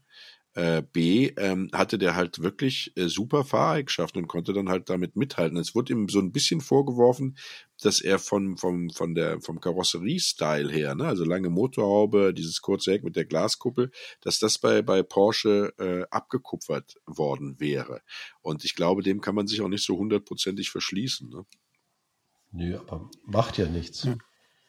Äh, 0.57 0.81
B 0.81 1.27
ähm, 1.37 1.69
hatte 1.71 1.99
der 1.99 2.15
halt 2.15 2.41
wirklich 2.41 2.91
äh, 2.95 3.09
super 3.09 3.45
Fahreigenschaften 3.45 4.23
und 4.23 4.27
konnte 4.27 4.53
dann 4.53 4.69
halt 4.69 4.89
damit 4.89 5.15
mithalten. 5.15 5.55
Es 5.55 5.75
wurde 5.75 5.93
ihm 5.93 6.09
so 6.09 6.17
ein 6.17 6.31
bisschen 6.31 6.61
vorgeworfen, 6.61 7.37
dass 7.79 8.01
er 8.01 8.17
von, 8.17 8.57
vom, 8.57 8.89
von 8.89 9.13
der, 9.13 9.39
vom 9.39 9.59
Karosserie-Style 9.59 10.71
her, 10.71 10.95
ne, 10.95 11.05
also 11.05 11.25
lange 11.25 11.51
Motorhaube, 11.51 12.33
dieses 12.33 12.63
kurze 12.63 12.91
Heck 12.91 13.03
mit 13.03 13.15
der 13.15 13.25
Glaskuppel, 13.25 13.91
dass 14.21 14.39
das 14.39 14.57
bei, 14.57 14.81
bei 14.81 15.03
Porsche 15.03 15.75
äh, 15.77 16.07
abgekupfert 16.09 16.95
worden 17.05 17.59
wäre. 17.59 18.01
Und 18.41 18.65
ich 18.65 18.73
glaube, 18.73 19.03
dem 19.03 19.21
kann 19.21 19.35
man 19.35 19.45
sich 19.45 19.61
auch 19.61 19.69
nicht 19.69 19.85
so 19.85 19.95
hundertprozentig 19.95 20.71
verschließen. 20.71 21.29
Ne? 21.29 21.45
Nö, 22.51 22.79
aber 22.79 23.11
macht 23.27 23.59
ja 23.59 23.67
nichts. 23.67 24.05
Ja. 24.05 24.17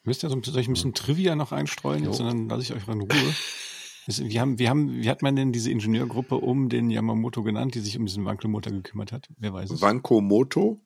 Müsst 0.03 0.23
ihr 0.23 0.29
so, 0.29 0.39
soll 0.43 0.61
ich 0.61 0.69
ein 0.69 0.75
bisschen 0.75 0.93
Trivia 0.93 1.35
noch 1.35 1.53
einstreuen, 1.53 2.13
sondern 2.13 2.47
lasse 2.51 2.63
ich 2.63 2.73
euch 2.75 2.87
in 2.87 3.01
Ruhe. 3.01 3.09
Wie, 4.09 4.41
haben, 4.41 4.59
wie, 4.59 4.71
haben, 4.71 5.03
wie 5.03 5.11
hat 5.11 5.21
man 5.21 5.37
denn 5.37 5.53
diese 5.53 5.71
Ingenieurgruppe 5.71 6.37
um 6.37 6.71
den 6.71 6.89
Yamamoto 6.89 7.43
genannt, 7.43 7.75
die 7.75 7.81
sich 7.81 7.99
um 7.99 8.07
diesen 8.07 8.25
Wankelmotor 8.25 8.73
gekümmert 8.73 9.13
hat? 9.13 9.29
Wer 9.37 9.53
weiß 9.53 9.71
es? 9.71 9.83
Wankomoto? 9.83 10.81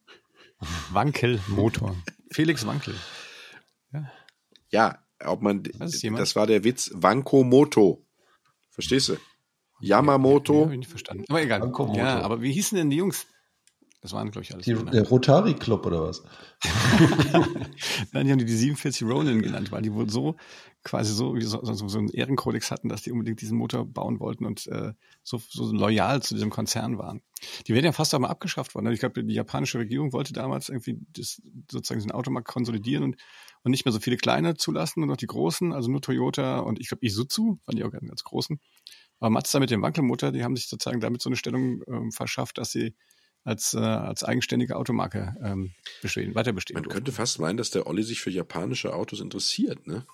Wankelmotor. 0.91 1.95
Felix 2.33 2.67
Wankel. 2.67 2.95
Ja. 3.93 4.11
ja, 4.71 4.99
ob 5.25 5.43
man, 5.43 5.63
das 5.63 6.35
war 6.35 6.49
der 6.49 6.65
Witz, 6.65 6.91
Wankomoto. 6.95 8.05
Verstehst 8.71 9.11
du? 9.11 9.17
Yamamoto. 9.81 10.55
Ja, 10.55 10.59
ja, 10.59 10.65
hab 10.65 10.73
ich 10.73 10.79
nicht 10.79 10.91
verstanden. 10.91 11.25
Aber 11.29 11.43
egal. 11.43 11.61
Wankomoto. 11.61 11.99
Ja, 11.99 12.23
aber 12.23 12.43
wie 12.43 12.53
hießen 12.53 12.77
denn 12.77 12.91
die 12.91 12.97
Jungs? 12.97 13.29
Das 14.03 14.13
waren, 14.13 14.33
glaube 14.33 14.45
ich, 14.45 14.53
alles. 14.53 14.67
Die, 14.67 14.75
der 14.75 15.09
Rotary 15.09 15.55
Club 15.55 15.87
oder 15.87 16.03
was? 16.03 16.25
Nein, 18.13 18.27
die 18.27 18.33
haben 18.33 18.39
die, 18.39 18.45
die 18.45 18.57
47 18.57 19.07
Ronin 19.07 19.43
genannt, 19.43 19.71
weil 19.71 19.83
die 19.83 19.95
wohl 19.95 20.11
so 20.11 20.35
quasi 20.83 21.15
so, 21.15 21.39
so, 21.39 21.63
so, 21.63 21.87
so 21.87 21.99
einen 21.99 22.09
Ehrenkodex 22.09 22.73
hatten, 22.73 22.89
dass 22.89 23.03
die 23.03 23.13
unbedingt 23.13 23.41
diesen 23.41 23.57
Motor 23.57 23.87
bauen 23.87 24.19
wollten 24.19 24.45
und 24.45 24.67
äh, 24.67 24.93
so, 25.23 25.41
so 25.49 25.71
loyal 25.73 26.21
zu 26.21 26.35
diesem 26.35 26.51
Konzern 26.51 26.99
waren. 26.99 27.23
Die 27.69 27.75
werden 27.75 27.85
ja 27.85 27.93
fast 27.93 28.13
auch 28.13 28.19
mal 28.19 28.29
abgeschafft 28.29 28.75
worden. 28.75 28.91
Ich 28.93 28.99
glaube, 28.99 29.23
die 29.23 29.35
japanische 29.35 29.79
Regierung 29.79 30.13
wollte 30.13 30.33
damals 30.33 30.69
irgendwie 30.69 30.99
das, 31.13 31.41
sozusagen 31.71 32.01
den 32.01 32.11
Automarkt 32.11 32.49
konsolidieren 32.49 33.05
und, 33.05 33.17
und 33.63 33.71
nicht 33.71 33.85
mehr 33.85 33.93
so 33.93 34.01
viele 34.01 34.17
kleine 34.17 34.57
zulassen 34.57 35.05
und 35.05 35.11
noch 35.11 35.17
die 35.17 35.29
großen, 35.29 35.73
also 35.73 35.89
nur 35.89 36.01
Toyota 36.01 36.59
und 36.59 36.81
ich 36.81 36.89
glaube 36.89 37.07
Isuzu, 37.07 37.61
waren 37.67 37.77
die 37.77 37.85
auch 37.85 37.93
ganz 37.93 38.25
großen. 38.25 38.59
Aber 39.21 39.31
Mazda 39.31 39.61
mit 39.61 39.71
dem 39.71 39.83
Wankelmotor, 39.83 40.33
die 40.33 40.43
haben 40.43 40.57
sich 40.57 40.67
sozusagen 40.67 40.99
damit 40.99 41.23
so 41.23 41.29
eine 41.29 41.37
Stellung 41.37 41.83
ähm, 41.87 42.11
verschafft, 42.11 42.59
dass 42.59 42.73
sie 42.73 42.97
als, 43.45 43.75
äh, 43.75 43.79
als 43.79 44.25
eigenständige 44.25 44.77
Automarke 44.77 45.37
ähm, 45.43 45.73
bestehen, 46.01 46.35
weiter 46.35 46.53
bestehen. 46.53 46.75
Man 46.75 46.85
durften. 46.85 46.97
könnte 46.99 47.13
fast 47.13 47.39
meinen, 47.41 47.57
dass 47.57 47.71
der 47.71 47.87
Olli 47.87 48.03
sich 48.03 48.21
für 48.21 48.31
japanische 48.31 48.95
Autos 48.95 49.21
interessiert, 49.21 49.87
ne? 49.87 50.07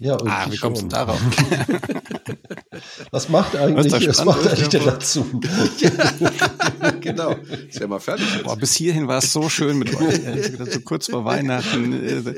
Ja, 0.00 0.14
und 0.14 0.28
ah, 0.28 0.46
wie 0.50 0.56
kommst 0.56 0.82
du 0.82 0.86
darauf? 0.88 1.20
was 3.10 3.28
macht 3.28 3.56
eigentlich, 3.56 4.08
was, 4.08 4.24
macht 4.24 4.46
eigentlich 4.46 4.68
der 4.68 4.80
dazu? 4.80 5.24
ja, 5.78 6.90
genau. 7.00 7.36
Ist 7.68 7.78
ja 7.80 7.86
mal 7.86 8.00
fertig. 8.00 8.26
Jetzt. 8.32 8.44
Boah, 8.44 8.56
bis 8.56 8.74
hierhin 8.74 9.06
war 9.08 9.18
es 9.18 9.32
so 9.32 9.48
schön 9.48 9.78
mit 9.78 9.94
euch. 9.94 10.20
so 10.70 10.80
kurz 10.80 11.08
vor 11.08 11.24
Weihnachten. 11.24 12.34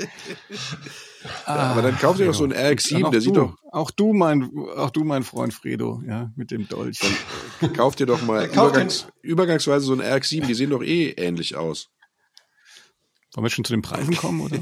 Ah, 1.46 1.70
aber 1.70 1.82
dann 1.82 1.98
kauf 1.98 2.18
dir 2.18 2.26
doch 2.26 2.34
so 2.34 2.44
einen 2.44 2.52
RX-7, 2.52 3.10
der 3.10 3.20
sieht 3.20 3.36
doch. 3.36 3.56
Auch 3.72 3.90
du, 3.90 4.12
mein, 4.12 4.50
auch 4.76 4.90
du, 4.90 5.04
mein 5.04 5.22
Freund 5.22 5.54
Fredo, 5.54 6.02
ja, 6.06 6.30
mit 6.36 6.50
dem 6.50 6.68
Dolch. 6.68 7.00
Dann 7.60 7.72
kauf 7.72 7.96
dir 7.96 8.06
doch 8.06 8.22
mal 8.22 8.46
übergangs, 8.46 9.06
übergangsweise 9.22 9.86
so 9.86 9.92
einen 9.92 10.02
RX-7, 10.02 10.46
die 10.46 10.54
sehen 10.54 10.70
doch 10.70 10.82
eh 10.82 11.10
ähnlich 11.12 11.56
aus. 11.56 11.88
Wollen 13.34 13.44
wir 13.44 13.50
schon 13.50 13.64
zu 13.64 13.72
den 13.72 13.82
Preisen 13.82 14.16
kommen, 14.16 14.40
oder? 14.40 14.58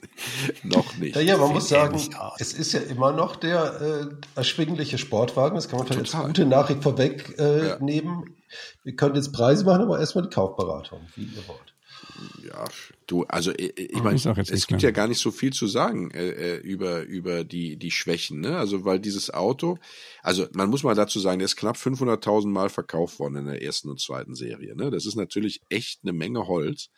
noch 0.64 0.96
nicht. 0.96 1.16
Ja, 1.16 1.22
ja 1.22 1.36
man 1.36 1.52
muss 1.52 1.68
sagen, 1.68 2.00
es 2.38 2.52
ist 2.52 2.72
ja 2.72 2.80
immer 2.80 3.12
noch 3.12 3.36
der 3.36 3.80
äh, 3.80 4.06
erschwingliche 4.34 4.98
Sportwagen. 4.98 5.54
Das 5.54 5.68
kann 5.68 5.78
man 5.78 5.86
vielleicht 5.86 6.14
als 6.14 6.26
gute 6.26 6.44
Nachricht 6.44 6.82
vorwegnehmen. 6.82 7.38
Äh, 7.38 8.30
ja. 8.30 8.34
Wir 8.82 8.96
können 8.96 9.14
jetzt 9.14 9.32
Preise 9.32 9.64
machen, 9.64 9.82
aber 9.82 10.00
erstmal 10.00 10.24
die 10.24 10.30
Kaufberatung, 10.30 11.00
wie 11.14 11.22
ihr 11.22 11.48
wollt 11.48 11.70
ja, 12.46 12.64
du, 13.06 13.24
also 13.24 13.52
äh, 13.52 13.66
äh, 13.66 13.82
ich 13.82 14.02
meine, 14.02 14.16
es 14.16 14.66
gibt 14.66 14.82
ja 14.82 14.90
gar 14.90 15.08
nicht 15.08 15.20
so 15.20 15.30
viel 15.30 15.52
zu 15.52 15.66
sagen 15.66 16.10
äh, 16.10 16.56
äh, 16.56 16.56
über 16.58 17.02
über 17.02 17.44
die 17.44 17.76
die 17.76 17.90
Schwächen, 17.90 18.40
ne? 18.40 18.56
Also 18.56 18.84
weil 18.84 19.00
dieses 19.00 19.32
Auto, 19.32 19.78
also 20.22 20.46
man 20.52 20.70
muss 20.70 20.82
mal 20.82 20.94
dazu 20.94 21.20
sagen, 21.20 21.38
der 21.38 21.46
ist 21.46 21.56
knapp 21.56 21.76
500.000 21.76 22.48
Mal 22.48 22.68
verkauft 22.68 23.18
worden 23.18 23.36
in 23.36 23.46
der 23.46 23.62
ersten 23.62 23.88
und 23.88 24.00
zweiten 24.00 24.34
Serie, 24.34 24.76
ne? 24.76 24.90
Das 24.90 25.06
ist 25.06 25.16
natürlich 25.16 25.62
echt 25.68 26.00
eine 26.02 26.12
Menge 26.12 26.46
Holz, 26.46 26.90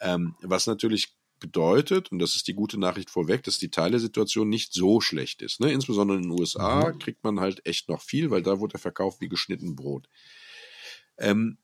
ähm, 0.00 0.34
was 0.42 0.66
natürlich 0.66 1.14
bedeutet, 1.40 2.10
und 2.10 2.18
das 2.18 2.34
ist 2.34 2.48
die 2.48 2.54
gute 2.54 2.78
Nachricht 2.78 3.10
vorweg, 3.10 3.42
dass 3.44 3.58
die 3.58 3.70
Teilesituation 3.70 4.48
nicht 4.48 4.72
so 4.72 5.00
schlecht 5.00 5.42
ist. 5.42 5.60
Ne? 5.60 5.72
Insbesondere 5.72 6.18
in 6.18 6.24
den 6.24 6.38
USA 6.38 6.92
mhm. 6.92 6.98
kriegt 6.98 7.24
man 7.24 7.40
halt 7.40 7.64
echt 7.66 7.88
noch 7.88 8.02
viel, 8.02 8.30
weil 8.30 8.42
da 8.42 8.60
wurde 8.60 8.74
er 8.74 8.80
verkauft 8.80 9.20
wie 9.20 9.28
geschnitten 9.28 9.76
Brot. 9.76 10.08
Ähm, 11.16 11.58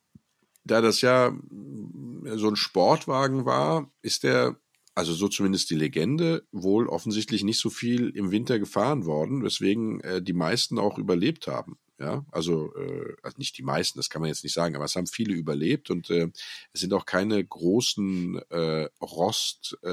da 0.64 0.80
das 0.80 1.00
ja 1.00 1.30
mm, 1.30 2.36
so 2.36 2.48
ein 2.48 2.56
Sportwagen 2.56 3.44
war, 3.44 3.92
ist 4.02 4.22
der, 4.22 4.56
also 4.94 5.12
so 5.12 5.28
zumindest 5.28 5.70
die 5.70 5.76
Legende, 5.76 6.46
wohl 6.52 6.88
offensichtlich 6.88 7.44
nicht 7.44 7.58
so 7.58 7.70
viel 7.70 8.10
im 8.10 8.30
Winter 8.30 8.58
gefahren 8.58 9.04
worden, 9.06 9.42
weswegen 9.42 10.00
äh, 10.00 10.22
die 10.22 10.32
meisten 10.32 10.78
auch 10.78 10.98
überlebt 10.98 11.46
haben. 11.46 11.78
Ja, 12.00 12.26
also, 12.32 12.74
äh, 12.74 13.14
also 13.22 13.38
nicht 13.38 13.56
die 13.56 13.62
meisten, 13.62 14.00
das 14.00 14.10
kann 14.10 14.20
man 14.20 14.28
jetzt 14.28 14.42
nicht 14.42 14.52
sagen, 14.52 14.74
aber 14.74 14.84
es 14.84 14.96
haben 14.96 15.06
viele 15.06 15.32
überlebt 15.32 15.90
und 15.90 16.10
äh, 16.10 16.28
es 16.72 16.80
sind 16.80 16.92
auch 16.92 17.06
keine 17.06 17.44
großen 17.44 18.40
äh, 18.50 18.88
Rostschäden 19.00 19.84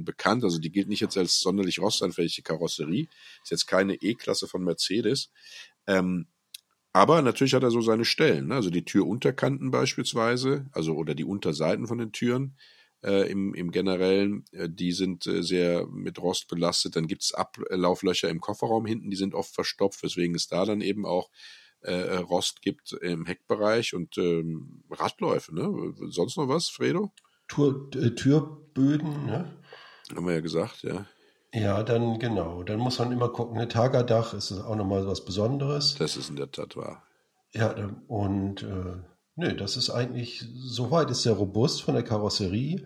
äh, 0.00 0.02
bekannt. 0.02 0.42
Also 0.42 0.58
die 0.58 0.72
gilt 0.72 0.88
nicht 0.88 1.00
jetzt 1.00 1.16
als 1.16 1.38
sonderlich 1.38 1.78
rostanfällige 1.78 2.42
Karosserie. 2.42 3.06
Ist 3.44 3.52
jetzt 3.52 3.66
keine 3.68 3.94
E-Klasse 3.94 4.48
von 4.48 4.64
Mercedes. 4.64 5.30
Ähm, 5.86 6.26
aber 6.92 7.22
natürlich 7.22 7.54
hat 7.54 7.62
er 7.62 7.70
so 7.70 7.80
seine 7.80 8.04
Stellen, 8.04 8.48
ne? 8.48 8.56
also 8.56 8.70
die 8.70 8.84
Türunterkanten 8.84 9.70
beispielsweise, 9.70 10.66
also 10.72 10.94
oder 10.96 11.14
die 11.14 11.24
Unterseiten 11.24 11.86
von 11.86 11.98
den 11.98 12.10
Türen 12.10 12.56
äh, 13.02 13.30
im, 13.30 13.54
im 13.54 13.70
Generellen, 13.70 14.44
äh, 14.52 14.68
die 14.68 14.92
sind 14.92 15.26
äh, 15.26 15.42
sehr 15.42 15.86
mit 15.86 16.20
Rost 16.20 16.48
belastet. 16.48 16.96
Dann 16.96 17.06
gibt's 17.06 17.32
Ablauflöcher 17.32 18.28
im 18.28 18.40
Kofferraum 18.40 18.86
hinten, 18.86 19.10
die 19.10 19.16
sind 19.16 19.34
oft 19.34 19.54
verstopft, 19.54 20.02
weswegen 20.02 20.34
es 20.34 20.48
da 20.48 20.64
dann 20.64 20.80
eben 20.80 21.06
auch 21.06 21.30
äh, 21.82 22.16
Rost 22.16 22.62
gibt 22.62 22.92
im 22.92 23.26
Heckbereich 23.26 23.94
und 23.94 24.18
ähm, 24.18 24.84
Radläufe. 24.90 25.54
Ne? 25.54 25.94
Sonst 26.08 26.36
noch 26.36 26.48
was, 26.48 26.68
Fredo? 26.68 27.12
Tür, 27.48 27.88
äh, 27.94 28.10
Türböden, 28.10 29.26
ne? 29.26 29.56
Haben 30.14 30.26
wir 30.26 30.34
ja 30.34 30.40
gesagt, 30.40 30.82
ja. 30.82 31.06
Ja, 31.52 31.82
dann 31.82 32.18
genau. 32.18 32.62
Dann 32.62 32.78
muss 32.78 32.98
man 32.98 33.10
immer 33.10 33.28
gucken. 33.28 33.58
Ein 33.58 33.68
Tagerdach 33.68 34.34
ist 34.34 34.52
auch 34.52 34.76
nochmal 34.76 35.06
was 35.06 35.24
Besonderes. 35.24 35.96
Das 35.96 36.16
ist 36.16 36.30
in 36.30 36.36
der 36.36 36.50
Tat 36.50 36.76
wahr. 36.76 37.02
Ja, 37.52 37.74
und 38.06 38.62
äh, 38.62 39.02
nö, 39.40 39.56
das 39.56 39.76
ist 39.76 39.90
eigentlich, 39.90 40.44
soweit 40.54 41.10
ist 41.10 41.22
sehr 41.22 41.32
robust 41.32 41.82
von 41.82 41.94
der 41.94 42.04
Karosserie. 42.04 42.84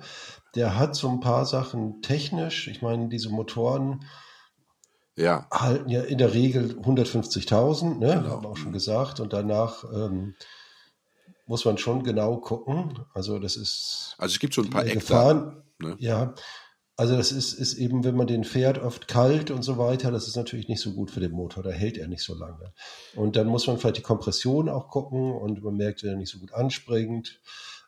Der 0.55 0.79
hat 0.79 0.95
so 0.95 1.09
ein 1.09 1.21
paar 1.21 1.45
Sachen 1.45 2.01
technisch. 2.01 2.69
Ich 2.69 2.81
meine, 2.81 3.09
diese 3.09 3.29
Motoren 3.29 4.05
ja. 5.17 5.47
halten 5.51 5.91
ja 5.91 6.03
in 6.03 6.19
der 6.19 6.33
Regel 6.33 6.79
150.000, 6.81 7.99
ne? 7.99 7.99
Genau. 7.99 8.31
haben 8.31 8.43
wir 8.43 8.49
auch 8.49 8.57
schon 8.57 8.73
gesagt. 8.73 9.21
Und 9.21 9.33
danach 9.33 9.85
ähm, 9.93 10.35
muss 11.47 11.65
man 11.65 11.77
schon 11.77 12.05
genau 12.05 12.37
gucken. 12.39 13.01
Also 13.13 13.39
das 13.39 13.57
ist. 13.57 14.15
Also 14.19 14.35
es 14.35 14.39
gibt 14.39 14.55
so 14.55 14.63
ein 14.63 14.71
paar 14.71 14.87
Eckdaten. 14.87 15.63
Ne? 15.79 15.97
Ja, 15.99 16.35
also 16.97 17.17
das 17.17 17.33
ist, 17.33 17.55
ist 17.55 17.75
eben, 17.75 18.05
wenn 18.05 18.17
man 18.17 18.27
den 18.27 18.45
fährt, 18.45 18.79
oft 18.79 19.09
kalt 19.09 19.51
und 19.51 19.63
so 19.63 19.79
weiter, 19.79 20.13
das 20.13 20.29
ist 20.29 20.37
natürlich 20.37 20.69
nicht 20.69 20.81
so 20.81 20.93
gut 20.93 21.11
für 21.11 21.21
den 21.21 21.33
Motor, 21.33 21.63
da 21.63 21.71
hält 21.71 21.99
er 21.99 22.07
nicht 22.07 22.23
so 22.23 22.35
lange. 22.35 22.73
Und 23.17 23.37
dann 23.37 23.49
muss 23.49 23.67
man 23.67 23.79
vielleicht 23.79 23.99
die 23.99 24.03
Kompression 24.03 24.69
auch 24.69 24.89
gucken 24.89 25.33
und 25.33 25.63
man 25.63 25.75
merkt, 25.75 26.03
wenn 26.03 26.11
er 26.11 26.17
nicht 26.17 26.31
so 26.31 26.39
gut 26.39 26.53
anspringt. 26.53 27.41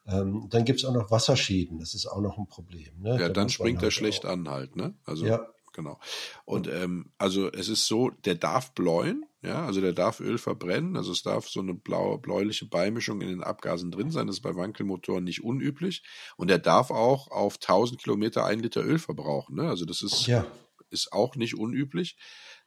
Ähm, 0.08 0.46
dann 0.50 0.64
gibt's 0.64 0.84
auch 0.84 0.94
noch 0.94 1.10
Wasserschäden, 1.10 1.78
das 1.78 1.94
ist 1.94 2.06
auch 2.06 2.20
noch 2.20 2.38
ein 2.38 2.46
Problem. 2.46 3.00
Ne? 3.00 3.10
Ja, 3.10 3.16
da 3.18 3.28
dann 3.28 3.48
springt 3.48 3.78
er 3.78 3.84
halt 3.84 3.92
schlecht 3.92 4.24
auch. 4.24 4.30
an 4.30 4.48
halt, 4.48 4.76
ne? 4.76 4.94
Also 5.04 5.26
ja, 5.26 5.46
genau. 5.76 6.00
Und 6.44 6.66
ähm, 6.66 7.12
also 7.18 7.52
es 7.52 7.68
ist 7.68 7.86
so, 7.86 8.10
der 8.24 8.34
darf 8.34 8.74
bläuen, 8.74 9.24
ja, 9.42 9.64
also 9.64 9.80
der 9.80 9.92
darf 9.92 10.18
Öl 10.18 10.38
verbrennen, 10.38 10.96
also 10.96 11.12
es 11.12 11.22
darf 11.22 11.48
so 11.48 11.60
eine 11.60 11.74
blau, 11.74 12.18
bläuliche 12.18 12.66
Beimischung 12.66 13.20
in 13.20 13.28
den 13.28 13.44
Abgasen 13.44 13.92
drin 13.92 14.10
sein, 14.10 14.26
das 14.26 14.36
ist 14.36 14.42
bei 14.42 14.56
Wankelmotoren 14.56 15.22
nicht 15.22 15.44
unüblich. 15.44 16.02
Und 16.36 16.50
er 16.50 16.58
darf 16.58 16.90
auch 16.90 17.30
auf 17.30 17.56
1000 17.56 18.02
Kilometer 18.02 18.44
ein 18.44 18.58
Liter 18.58 18.84
Öl 18.84 18.98
verbrauchen, 18.98 19.54
ne? 19.54 19.68
Also 19.68 19.84
das 19.84 20.02
ist, 20.02 20.26
ja. 20.26 20.44
ist 20.90 21.12
auch 21.12 21.36
nicht 21.36 21.56
unüblich. 21.56 22.16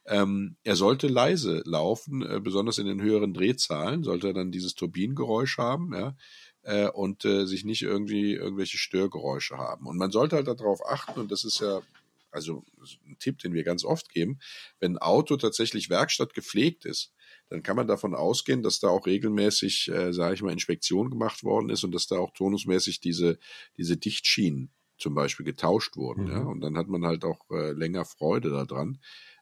Ähm, 0.06 0.56
er 0.64 0.76
sollte 0.76 1.08
leise 1.08 1.62
laufen, 1.66 2.22
äh, 2.22 2.40
besonders 2.40 2.78
in 2.78 2.86
den 2.86 3.02
höheren 3.02 3.34
Drehzahlen, 3.34 4.02
sollte 4.02 4.28
er 4.28 4.32
dann 4.32 4.50
dieses 4.50 4.74
Turbinengeräusch 4.74 5.58
haben, 5.58 5.92
ja, 5.92 6.16
äh, 6.62 6.88
und 6.88 7.24
äh, 7.24 7.44
sich 7.46 7.64
nicht 7.64 7.82
irgendwie 7.82 8.34
irgendwelche 8.34 8.78
Störgeräusche 8.78 9.58
haben. 9.58 9.86
Und 9.86 9.98
man 9.98 10.10
sollte 10.10 10.36
halt 10.36 10.48
darauf 10.48 10.80
achten, 10.86 11.20
und 11.20 11.30
das 11.30 11.44
ist 11.44 11.60
ja 11.60 11.80
also 12.30 12.64
ein 13.06 13.18
Tipp, 13.18 13.38
den 13.38 13.52
wir 13.52 13.64
ganz 13.64 13.84
oft 13.84 14.08
geben, 14.10 14.38
wenn 14.78 14.92
ein 14.92 14.98
Auto 14.98 15.36
tatsächlich 15.36 15.90
Werkstatt 15.90 16.34
gepflegt 16.34 16.84
ist, 16.84 17.12
dann 17.48 17.62
kann 17.62 17.76
man 17.76 17.88
davon 17.88 18.14
ausgehen, 18.14 18.62
dass 18.62 18.78
da 18.78 18.88
auch 18.88 19.06
regelmäßig, 19.06 19.90
äh, 19.90 20.12
sage 20.12 20.34
ich 20.34 20.42
mal, 20.42 20.52
Inspektion 20.52 21.10
gemacht 21.10 21.42
worden 21.42 21.70
ist 21.70 21.84
und 21.84 21.92
dass 21.92 22.06
da 22.06 22.18
auch 22.18 22.32
tonusmäßig 22.32 23.00
diese, 23.00 23.38
diese 23.76 23.96
Dichtschienen 23.96 24.72
zum 24.98 25.14
Beispiel 25.14 25.44
getauscht 25.44 25.96
wurden. 25.96 26.24
Mhm. 26.24 26.30
Ja? 26.30 26.40
Und 26.42 26.60
dann 26.60 26.76
hat 26.76 26.88
man 26.88 27.04
halt 27.04 27.24
auch 27.24 27.50
äh, 27.50 27.72
länger 27.72 28.04
Freude 28.04 28.50
daran, 28.50 29.00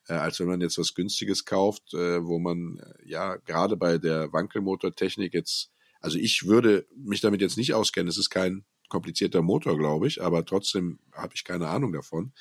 äh, 0.08 0.14
als 0.14 0.40
wenn 0.40 0.46
man 0.46 0.60
jetzt 0.60 0.78
was 0.78 0.94
Günstiges 0.94 1.44
kauft, 1.44 1.94
äh, 1.94 2.24
wo 2.24 2.38
man 2.38 2.78
äh, 2.78 3.08
ja 3.08 3.36
gerade 3.36 3.76
bei 3.76 3.98
der 3.98 4.32
Wankelmotortechnik 4.32 5.34
jetzt, 5.34 5.70
also 6.00 6.18
ich 6.18 6.46
würde 6.46 6.86
mich 6.96 7.20
damit 7.20 7.40
jetzt 7.40 7.58
nicht 7.58 7.74
auskennen, 7.74 8.08
es 8.08 8.18
ist 8.18 8.30
kein 8.30 8.64
komplizierter 8.88 9.42
Motor, 9.42 9.76
glaube 9.76 10.06
ich, 10.06 10.22
aber 10.22 10.46
trotzdem 10.46 10.98
habe 11.12 11.34
ich 11.34 11.44
keine 11.44 11.68
Ahnung 11.68 11.92
davon. 11.92 12.32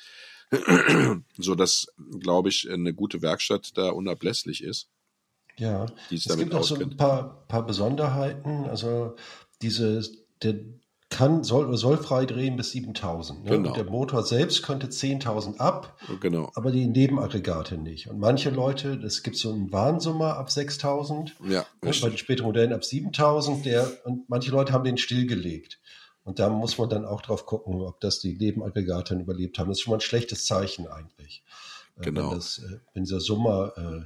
so 1.38 1.54
dass, 1.54 1.88
glaube 2.20 2.48
ich, 2.48 2.70
eine 2.70 2.94
gute 2.94 3.22
Werkstatt 3.22 3.76
da 3.76 3.90
unablässlich 3.90 4.62
ist. 4.62 4.88
Ja, 5.56 5.86
es 6.10 6.36
gibt 6.36 6.54
auch 6.54 6.62
so 6.62 6.76
ein 6.76 6.96
paar, 6.96 7.44
paar 7.48 7.66
Besonderheiten. 7.66 8.66
Also 8.66 9.16
diese, 9.60 10.02
der 10.42 10.60
kann, 11.10 11.42
soll, 11.42 11.74
soll 11.76 11.96
frei 11.96 12.26
drehen 12.26 12.56
bis 12.56 12.70
7000. 12.72 13.44
Ne? 13.44 13.50
Genau. 13.50 13.68
Und 13.68 13.76
der 13.76 13.84
Motor 13.84 14.22
selbst 14.22 14.62
könnte 14.62 14.88
10.000 14.88 15.58
ab, 15.58 15.98
genau. 16.20 16.50
aber 16.54 16.70
die 16.70 16.86
Nebenaggregate 16.86 17.78
nicht. 17.78 18.08
Und 18.08 18.18
manche 18.18 18.50
Leute, 18.50 19.00
es 19.04 19.22
gibt 19.22 19.36
so 19.36 19.52
einen 19.52 19.72
Warnsummer 19.72 20.36
ab 20.36 20.50
6000, 20.50 21.34
ja, 21.48 21.64
ne? 21.82 21.92
bei 22.02 22.08
den 22.08 22.18
späteren 22.18 22.46
Modellen 22.46 22.72
ab 22.72 22.84
7000, 22.84 23.64
der, 23.64 23.90
und 24.04 24.28
manche 24.28 24.50
Leute 24.50 24.72
haben 24.72 24.84
den 24.84 24.98
stillgelegt. 24.98 25.80
Und 26.28 26.38
da 26.38 26.50
muss 26.50 26.76
man 26.76 26.90
dann 26.90 27.06
auch 27.06 27.22
drauf 27.22 27.46
gucken, 27.46 27.80
ob 27.80 28.00
das 28.00 28.20
die 28.20 28.36
Nebenaggregate 28.36 29.14
überlebt 29.14 29.58
haben. 29.58 29.68
Das 29.68 29.78
ist 29.78 29.84
schon 29.84 29.92
mal 29.92 29.96
ein 29.96 30.02
schlechtes 30.02 30.44
Zeichen 30.44 30.86
eigentlich. 30.86 31.42
Äh, 31.96 32.02
genau. 32.02 32.32
Wenn, 32.32 32.36
das, 32.36 32.58
äh, 32.58 32.80
wenn 32.92 33.04
dieser 33.04 33.20
Summer 33.20 33.72
äh, 33.78 34.04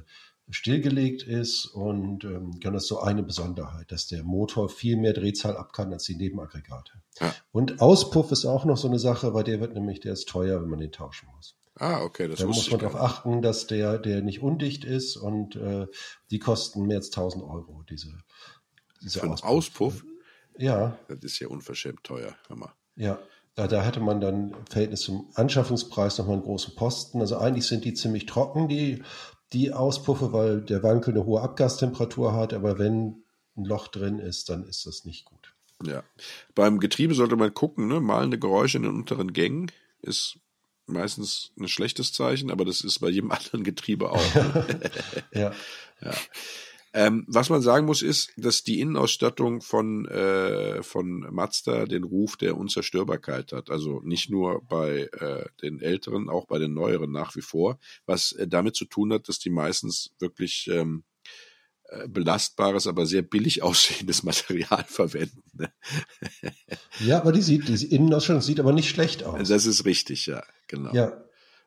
stillgelegt 0.49 1.23
ist 1.23 1.65
und 1.65 2.23
ähm, 2.23 2.57
genau 2.61 2.75
das 2.75 2.83
ist 2.83 2.87
so 2.87 3.01
eine 3.01 3.23
Besonderheit, 3.23 3.91
dass 3.91 4.07
der 4.07 4.23
Motor 4.23 4.69
viel 4.69 4.95
mehr 4.95 5.11
Drehzahl 5.11 5.57
ab 5.57 5.73
kann 5.73 5.91
als 5.91 6.05
die 6.05 6.15
Nebenaggregate. 6.15 6.93
Ja. 7.19 7.35
Und 7.51 7.81
Auspuff 7.81 8.31
ist 8.31 8.45
auch 8.45 8.63
noch 8.63 8.77
so 8.77 8.87
eine 8.87 8.99
Sache, 8.99 9.33
weil 9.33 9.43
der 9.43 9.59
wird 9.59 9.73
nämlich, 9.73 9.99
der 9.99 10.13
ist 10.13 10.29
teuer, 10.29 10.61
wenn 10.61 10.69
man 10.69 10.79
den 10.79 10.93
tauschen 10.93 11.27
muss. 11.35 11.57
Ah, 11.75 12.03
okay, 12.03 12.29
das 12.29 12.39
Da 12.39 12.45
muss 12.45 12.71
man 12.71 12.79
darauf 12.79 12.95
achten, 12.95 13.41
dass 13.41 13.67
der, 13.67 13.97
der 13.97 14.21
nicht 14.21 14.41
undicht 14.41 14.85
ist 14.85 15.17
und 15.17 15.57
äh, 15.57 15.87
die 16.31 16.39
kosten 16.39 16.83
mehr 16.83 16.97
als 16.99 17.07
1000 17.07 17.43
Euro, 17.43 17.83
diese, 17.89 18.17
diese 19.01 19.19
Für 19.19 19.29
Auspuff. 19.29 19.49
Auspuff? 19.49 20.05
Ja. 20.57 20.97
Das 21.07 21.19
ist 21.23 21.39
ja 21.39 21.47
unverschämt 21.47 22.03
teuer, 22.03 22.35
hör 22.47 22.55
mal. 22.55 22.73
Ja, 22.95 23.19
da, 23.55 23.67
da 23.67 23.85
hatte 23.85 23.99
man 23.99 24.21
dann 24.21 24.51
im 24.51 24.65
Verhältnis 24.67 25.01
zum 25.01 25.29
Anschaffungspreis 25.35 26.17
nochmal 26.17 26.35
einen 26.35 26.43
großen 26.43 26.75
Posten. 26.75 27.21
Also 27.21 27.37
eigentlich 27.37 27.67
sind 27.67 27.85
die 27.85 27.93
ziemlich 27.93 28.25
trocken, 28.25 28.67
die, 28.67 29.03
die 29.51 29.71
Auspuffe, 29.71 30.33
weil 30.33 30.61
der 30.61 30.83
Wankel 30.83 31.13
eine 31.13 31.25
hohe 31.25 31.41
Abgastemperatur 31.41 32.33
hat. 32.33 32.53
Aber 32.53 32.79
wenn 32.79 33.23
ein 33.55 33.65
Loch 33.65 33.87
drin 33.87 34.19
ist, 34.19 34.49
dann 34.49 34.63
ist 34.63 34.85
das 34.85 35.05
nicht 35.05 35.25
gut. 35.25 35.53
Ja. 35.85 36.03
Beim 36.55 36.79
Getriebe 36.79 37.13
sollte 37.13 37.35
man 37.35 37.53
gucken, 37.53 37.87
ne? 37.87 37.99
malende 37.99 38.39
Geräusche 38.39 38.77
in 38.77 38.83
den 38.83 38.95
unteren 38.95 39.33
Gängen 39.33 39.71
ist 40.01 40.39
meistens 40.85 41.51
ein 41.59 41.67
schlechtes 41.67 42.13
Zeichen, 42.13 42.51
aber 42.51 42.65
das 42.65 42.81
ist 42.81 42.99
bei 42.99 43.09
jedem 43.09 43.31
anderen 43.31 43.63
Getriebe 43.63 44.11
auch. 44.11 44.35
Ne? 44.35 44.79
ja. 45.31 45.51
ja. 46.01 46.13
Ähm, 46.95 47.25
was 47.27 47.49
man 47.49 47.61
sagen 47.61 47.87
muss, 47.87 48.03
ist, 48.03 48.31
dass 48.37 48.63
die 48.63 48.79
Innenausstattung 48.79 49.61
von, 49.61 50.05
äh, 50.05 50.83
von 50.83 51.27
Mazda 51.31 51.85
den 51.85 52.03
Ruf 52.03 52.37
der 52.37 52.55
Unzerstörbarkeit 52.55 53.51
hat. 53.51 53.71
Also 53.71 54.01
nicht 54.03 54.29
nur 54.29 54.61
bei 54.63 55.09
äh, 55.19 55.45
den 55.63 55.81
älteren, 55.81 56.29
auch 56.29 56.45
bei 56.45 56.59
den 56.59 56.75
neueren 56.75 57.11
nach 57.11 57.35
wie 57.35 57.41
vor. 57.41 57.79
Was 58.05 58.33
äh, 58.33 58.47
damit 58.47 58.75
zu 58.75 58.85
tun 58.85 59.11
hat, 59.11 59.27
dass 59.27 59.39
die 59.39 59.49
meistens 59.49 60.11
wirklich 60.19 60.69
ähm, 60.71 61.03
äh, 61.89 62.07
belastbares, 62.07 62.85
aber 62.85 63.07
sehr 63.07 63.23
billig 63.23 63.63
aussehendes 63.63 64.21
Material 64.21 64.85
verwenden. 64.87 65.43
Ne? 65.53 65.73
ja, 66.99 67.19
aber 67.19 67.31
die 67.31 67.41
sieht, 67.41 67.67
die 67.67 67.95
Innenausstattung 67.95 68.41
sieht 68.43 68.59
aber 68.59 68.71
nicht 68.71 68.89
schlecht 68.89 69.23
aus. 69.23 69.49
Das 69.49 69.65
ist 69.65 69.85
richtig, 69.85 70.27
ja, 70.27 70.43
genau. 70.67 70.93
Ja, 70.93 71.23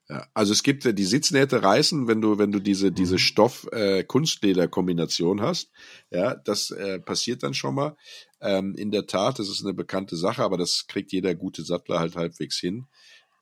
ja, 0.08 0.26
also 0.34 0.52
es 0.52 0.62
gibt 0.62 0.84
die 0.84 1.04
Sitznähte 1.04 1.62
reißen, 1.62 2.06
wenn 2.06 2.20
du 2.20 2.38
wenn 2.38 2.52
du 2.52 2.60
diese 2.60 2.92
diese 2.92 3.14
mhm. 3.14 3.18
Stoff 3.18 3.66
äh, 3.72 4.04
Kunstleder 4.04 4.68
Kombination 4.68 5.40
hast. 5.40 5.70
Ja, 6.10 6.34
das 6.36 6.70
äh, 6.70 7.00
passiert 7.00 7.42
dann 7.42 7.54
schon 7.54 7.74
mal. 7.74 7.96
Ähm, 8.40 8.74
in 8.76 8.92
der 8.92 9.06
Tat, 9.06 9.38
das 9.38 9.48
ist 9.48 9.64
eine 9.64 9.74
bekannte 9.74 10.16
Sache, 10.16 10.44
aber 10.44 10.58
das 10.58 10.86
kriegt 10.86 11.12
jeder 11.12 11.34
gute 11.34 11.62
Sattler 11.64 11.98
halt 11.98 12.14
halbwegs 12.14 12.58
hin. 12.58 12.86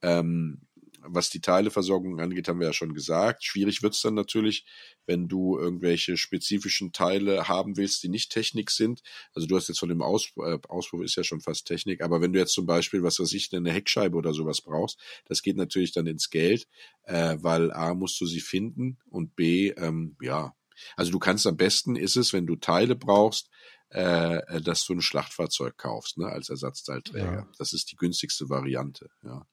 Ähm, 0.01 0.63
was 1.07 1.31
die 1.31 1.41
Teileversorgung 1.41 2.21
angeht, 2.21 2.49
haben 2.49 2.61
wir 2.61 2.67
ja 2.67 2.73
schon 2.73 2.95
gesagt. 2.95 3.45
Schwierig 3.45 3.83
wird's 3.83 4.03
dann 4.03 4.15
natürlich, 4.15 4.65
wenn 5.07 5.29
du 5.29 5.59
irgendwelche 5.59 6.17
spezifischen 6.17 6.93
Teile 6.93 7.49
haben 7.49 7.77
willst, 7.77 8.03
die 8.03 8.09
nicht 8.09 8.31
Technik 8.31 8.71
sind. 8.71 9.03
Also 9.35 9.47
du 9.47 9.57
hast 9.57 9.69
jetzt 9.69 9.79
von 9.79 9.89
dem 9.89 10.03
Aus, 10.03 10.31
äh, 10.37 10.59
Auspuff 10.69 11.03
ist 11.03 11.17
ja 11.17 11.25
schon 11.25 11.41
fast 11.41 11.67
Technik, 11.67 12.03
aber 12.03 12.21
wenn 12.21 12.33
du 12.33 12.39
jetzt 12.39 12.55
zum 12.55 12.67
Beispiel, 12.67 13.03
was 13.03 13.19
weiß 13.19 13.33
ich, 13.33 13.55
eine 13.55 13.73
Heckscheibe 13.73 14.17
oder 14.17 14.33
sowas 14.33 14.61
brauchst, 14.61 14.99
das 15.27 15.43
geht 15.43 15.57
natürlich 15.57 15.93
dann 15.93 16.07
ins 16.07 16.31
Geld, 16.31 16.67
äh, 17.05 17.37
weil 17.41 17.73
A 17.73 17.95
musst 17.95 18.21
du 18.21 18.27
sie 18.27 18.41
finden 18.41 18.99
und 19.11 19.37
B, 19.37 19.71
ähm, 19.71 20.17
ja, 20.21 20.55
also 20.97 21.13
du 21.13 21.19
kannst 21.19 21.47
am 21.47 21.57
besten 21.57 21.97
ist 21.97 22.17
es, 22.17 22.33
wenn 22.33 22.47
du 22.47 22.57
Teile 22.57 22.97
brauchst, 22.97 23.49
äh, 23.91 24.61
dass 24.61 24.85
du 24.85 24.95
ein 24.95 25.03
Schlachtfahrzeug 25.03 25.77
kaufst, 25.77 26.19
ne, 26.19 26.27
als 26.27 26.51
Ersatzteilträger. 26.51 27.33
Ja. 27.33 27.49
Das 27.59 27.73
ist 27.73 27.93
die 27.93 27.97
günstigste 27.97 28.49
Variante, 28.49 29.09
ja. 29.23 29.47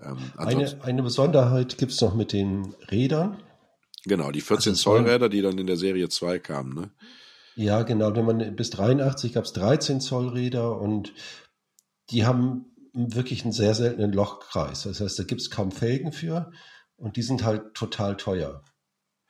Ähm, 0.00 0.18
eine, 0.36 0.82
eine 0.82 1.02
Besonderheit 1.02 1.78
gibt 1.78 1.92
es 1.92 2.00
noch 2.00 2.14
mit 2.14 2.32
den 2.32 2.74
Rädern. 2.90 3.42
Genau, 4.04 4.30
die 4.30 4.40
14 4.40 4.72
also 4.72 4.82
Zoll 4.82 5.08
Räder, 5.08 5.28
die 5.28 5.42
dann 5.42 5.58
in 5.58 5.66
der 5.66 5.76
Serie 5.76 6.08
2 6.08 6.38
kamen, 6.38 6.74
ne? 6.74 6.90
Ja, 7.56 7.82
genau. 7.82 8.14
Wenn 8.14 8.24
man 8.24 8.56
bis 8.56 8.70
83 8.70 9.32
gab 9.32 9.44
es 9.44 9.52
13 9.52 10.00
Zoll 10.00 10.28
Räder 10.28 10.80
und 10.80 11.14
die 12.10 12.26
haben 12.26 12.66
wirklich 12.92 13.44
einen 13.44 13.52
sehr 13.52 13.74
seltenen 13.74 14.12
Lochkreis. 14.12 14.82
Das 14.82 15.00
heißt, 15.00 15.18
da 15.18 15.24
gibt 15.24 15.40
es 15.40 15.50
kaum 15.50 15.70
Felgen 15.70 16.12
für 16.12 16.50
und 16.96 17.16
die 17.16 17.22
sind 17.22 17.44
halt 17.44 17.74
total 17.74 18.16
teuer. 18.16 18.62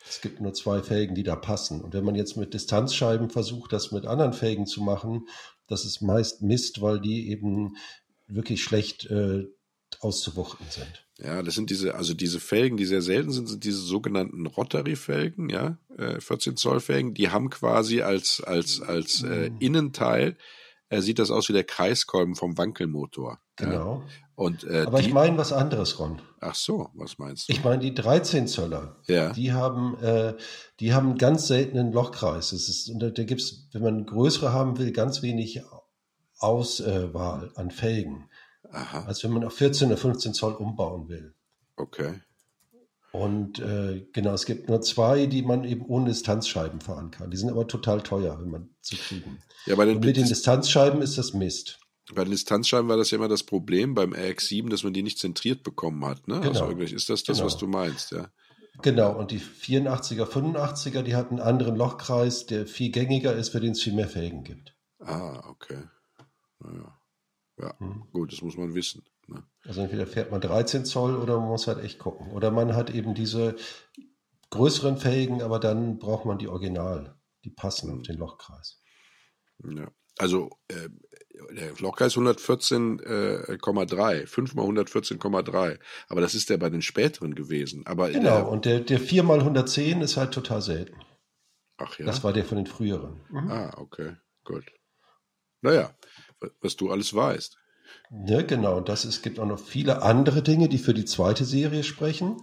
Es 0.06 0.20
gibt 0.20 0.40
nur 0.40 0.52
zwei 0.52 0.82
Felgen, 0.82 1.14
die 1.14 1.22
da 1.22 1.36
passen. 1.36 1.80
Und 1.80 1.94
wenn 1.94 2.04
man 2.04 2.14
jetzt 2.14 2.36
mit 2.36 2.52
Distanzscheiben 2.52 3.30
versucht, 3.30 3.72
das 3.72 3.90
mit 3.90 4.06
anderen 4.06 4.34
Felgen 4.34 4.66
zu 4.66 4.82
machen, 4.82 5.26
das 5.66 5.84
ist 5.86 6.02
meist 6.02 6.42
Mist, 6.42 6.82
weil 6.82 7.00
die 7.00 7.30
eben 7.30 7.76
wirklich 8.26 8.62
schlecht 8.62 9.06
äh, 9.06 9.44
auszuwuchten 10.00 10.66
sind. 10.70 11.04
Ja, 11.18 11.42
das 11.42 11.54
sind 11.54 11.70
diese, 11.70 11.94
also 11.94 12.12
diese 12.14 12.40
Felgen, 12.40 12.76
die 12.76 12.86
sehr 12.86 13.02
selten 13.02 13.30
sind, 13.30 13.48
sind 13.48 13.64
diese 13.64 13.78
sogenannten 13.78 14.46
Rotary-Felgen, 14.46 15.48
ja, 15.48 15.78
äh, 15.96 16.20
14 16.20 16.56
Zoll 16.56 16.80
Felgen, 16.80 17.14
die 17.14 17.30
haben 17.30 17.50
quasi 17.50 18.02
als, 18.02 18.42
als, 18.42 18.80
als 18.80 19.22
äh, 19.22 19.50
mhm. 19.50 19.56
Innenteil, 19.60 20.36
äh, 20.88 21.00
sieht 21.00 21.18
das 21.18 21.30
aus 21.30 21.48
wie 21.48 21.52
der 21.52 21.64
Kreiskolben 21.64 22.34
vom 22.34 22.58
Wankelmotor. 22.58 23.38
Genau. 23.56 24.02
Ja. 24.02 24.08
Und, 24.36 24.64
äh, 24.64 24.84
Aber 24.86 25.00
die, 25.00 25.08
ich 25.08 25.14
meine 25.14 25.38
was 25.38 25.52
anderes, 25.52 26.00
Ron. 26.00 26.20
Ach 26.40 26.56
so, 26.56 26.90
was 26.94 27.18
meinst 27.18 27.48
du? 27.48 27.52
Ich 27.52 27.62
meine 27.62 27.78
die 27.78 27.94
13 27.94 28.48
Zöller. 28.48 28.96
Ja. 29.06 29.32
Die 29.32 29.52
haben, 29.52 29.96
äh, 30.02 30.34
die 30.80 30.92
haben 30.92 31.10
einen 31.10 31.18
ganz 31.18 31.46
seltenen 31.46 31.92
Lochkreis. 31.92 32.50
Das 32.50 32.68
ist, 32.68 32.90
und 32.90 32.98
da, 32.98 33.10
da 33.10 33.22
gibt's, 33.22 33.68
wenn 33.72 33.82
man 33.82 34.06
größere 34.06 34.52
haben 34.52 34.76
will, 34.78 34.90
ganz 34.90 35.22
wenig 35.22 35.62
Auswahl 36.38 37.52
an 37.54 37.70
Felgen. 37.70 38.28
Aha. 38.70 39.04
als 39.04 39.22
wenn 39.22 39.32
man 39.32 39.44
auf 39.44 39.54
14 39.54 39.88
oder 39.88 39.96
15 39.96 40.34
Zoll 40.34 40.54
umbauen 40.54 41.08
will. 41.08 41.34
Okay. 41.76 42.20
Und 43.12 43.60
äh, 43.60 44.06
genau, 44.12 44.32
es 44.32 44.44
gibt 44.44 44.68
nur 44.68 44.80
zwei, 44.80 45.26
die 45.26 45.42
man 45.42 45.62
eben 45.62 45.86
ohne 45.86 46.06
Distanzscheiben 46.06 46.80
fahren 46.80 47.12
kann. 47.12 47.30
Die 47.30 47.36
sind 47.36 47.48
aber 47.48 47.68
total 47.68 48.02
teuer, 48.02 48.40
wenn 48.40 48.50
man 48.50 48.70
zu 48.80 48.96
kriegen. 48.96 49.38
Ja, 49.66 49.76
bei 49.76 49.84
den 49.84 49.98
Und 49.98 50.04
mit 50.04 50.16
den 50.16 50.26
Distanzscheiben 50.26 51.00
ist 51.00 51.16
das 51.16 51.32
Mist. 51.32 51.78
Bei 52.12 52.24
den 52.24 52.32
Distanzscheiben 52.32 52.88
war 52.88 52.96
das 52.96 53.12
ja 53.12 53.18
immer 53.18 53.28
das 53.28 53.44
Problem 53.44 53.94
beim 53.94 54.12
RX7, 54.12 54.68
dass 54.68 54.82
man 54.82 54.92
die 54.92 55.04
nicht 55.04 55.18
zentriert 55.18 55.62
bekommen 55.62 56.04
hat. 56.04 56.26
Ne? 56.26 56.40
Genau. 56.40 56.66
Also 56.66 56.76
ist 56.76 57.08
das 57.08 57.22
das, 57.22 57.36
genau. 57.36 57.46
was 57.46 57.56
du 57.56 57.68
meinst, 57.68 58.10
ja? 58.10 58.28
Genau, 58.82 59.16
und 59.16 59.30
die 59.30 59.40
84er, 59.40 60.24
85er, 60.24 61.02
die 61.02 61.14
hatten 61.14 61.38
einen 61.38 61.48
anderen 61.48 61.76
Lochkreis, 61.76 62.46
der 62.46 62.66
viel 62.66 62.90
gängiger 62.90 63.32
ist, 63.34 63.50
für 63.50 63.60
den 63.60 63.72
es 63.72 63.82
viel 63.82 63.92
mehr 63.92 64.08
Felgen 64.08 64.42
gibt. 64.42 64.74
Ah, 64.98 65.40
okay. 65.48 65.84
Naja. 66.58 66.98
Ja, 67.58 67.78
hm. 67.78 68.04
gut, 68.12 68.32
das 68.32 68.42
muss 68.42 68.56
man 68.56 68.74
wissen. 68.74 69.04
Ne? 69.28 69.42
Also 69.64 69.82
entweder 69.82 70.06
fährt 70.06 70.30
man 70.30 70.40
13 70.40 70.84
Zoll 70.84 71.16
oder 71.16 71.38
man 71.38 71.48
muss 71.48 71.66
halt 71.66 71.82
echt 71.82 71.98
gucken. 71.98 72.32
Oder 72.32 72.50
man 72.50 72.74
hat 72.74 72.90
eben 72.90 73.14
diese 73.14 73.56
größeren 74.50 74.96
Felgen, 74.96 75.42
aber 75.42 75.58
dann 75.58 75.98
braucht 75.98 76.24
man 76.24 76.38
die 76.38 76.48
Original. 76.48 77.16
Die 77.44 77.50
passen 77.50 77.90
hm. 77.90 77.98
auf 77.98 78.02
den 78.02 78.16
Lochkreis. 78.16 78.82
Ja, 79.62 79.88
also 80.18 80.50
äh, 80.68 80.88
der 81.56 81.72
Lochkreis 81.78 82.16
114,3, 82.16 84.12
äh, 84.12 84.26
5 84.26 84.54
mal 84.54 84.66
114,3. 84.66 85.78
Aber 86.08 86.20
das 86.20 86.34
ist 86.34 86.50
der 86.50 86.58
bei 86.58 86.70
den 86.70 86.82
späteren 86.82 87.34
gewesen. 87.34 87.86
Aber 87.86 88.10
genau, 88.10 88.36
der, 88.36 88.48
und 88.48 88.64
der, 88.64 88.80
der 88.80 89.00
4 89.00 89.22
mal 89.22 89.40
110 89.40 90.00
ist 90.00 90.16
halt 90.16 90.32
total 90.32 90.62
selten. 90.62 91.00
Ach 91.76 91.98
ja. 91.98 92.06
Das 92.06 92.22
war 92.22 92.32
der 92.32 92.44
von 92.44 92.56
den 92.56 92.66
früheren. 92.66 93.20
Mhm. 93.30 93.50
Ah, 93.50 93.72
okay, 93.76 94.16
gut. 94.44 94.64
Naja, 95.64 95.90
was 96.60 96.76
du 96.76 96.90
alles 96.92 97.14
weißt. 97.14 97.56
Ja, 98.26 98.42
genau. 98.42 98.80
Das, 98.80 99.04
es 99.04 99.22
gibt 99.22 99.40
auch 99.40 99.46
noch 99.46 99.58
viele 99.58 100.02
andere 100.02 100.42
Dinge, 100.42 100.68
die 100.68 100.78
für 100.78 100.94
die 100.94 101.04
zweite 101.06 101.44
Serie 101.44 101.82
sprechen. 101.82 102.36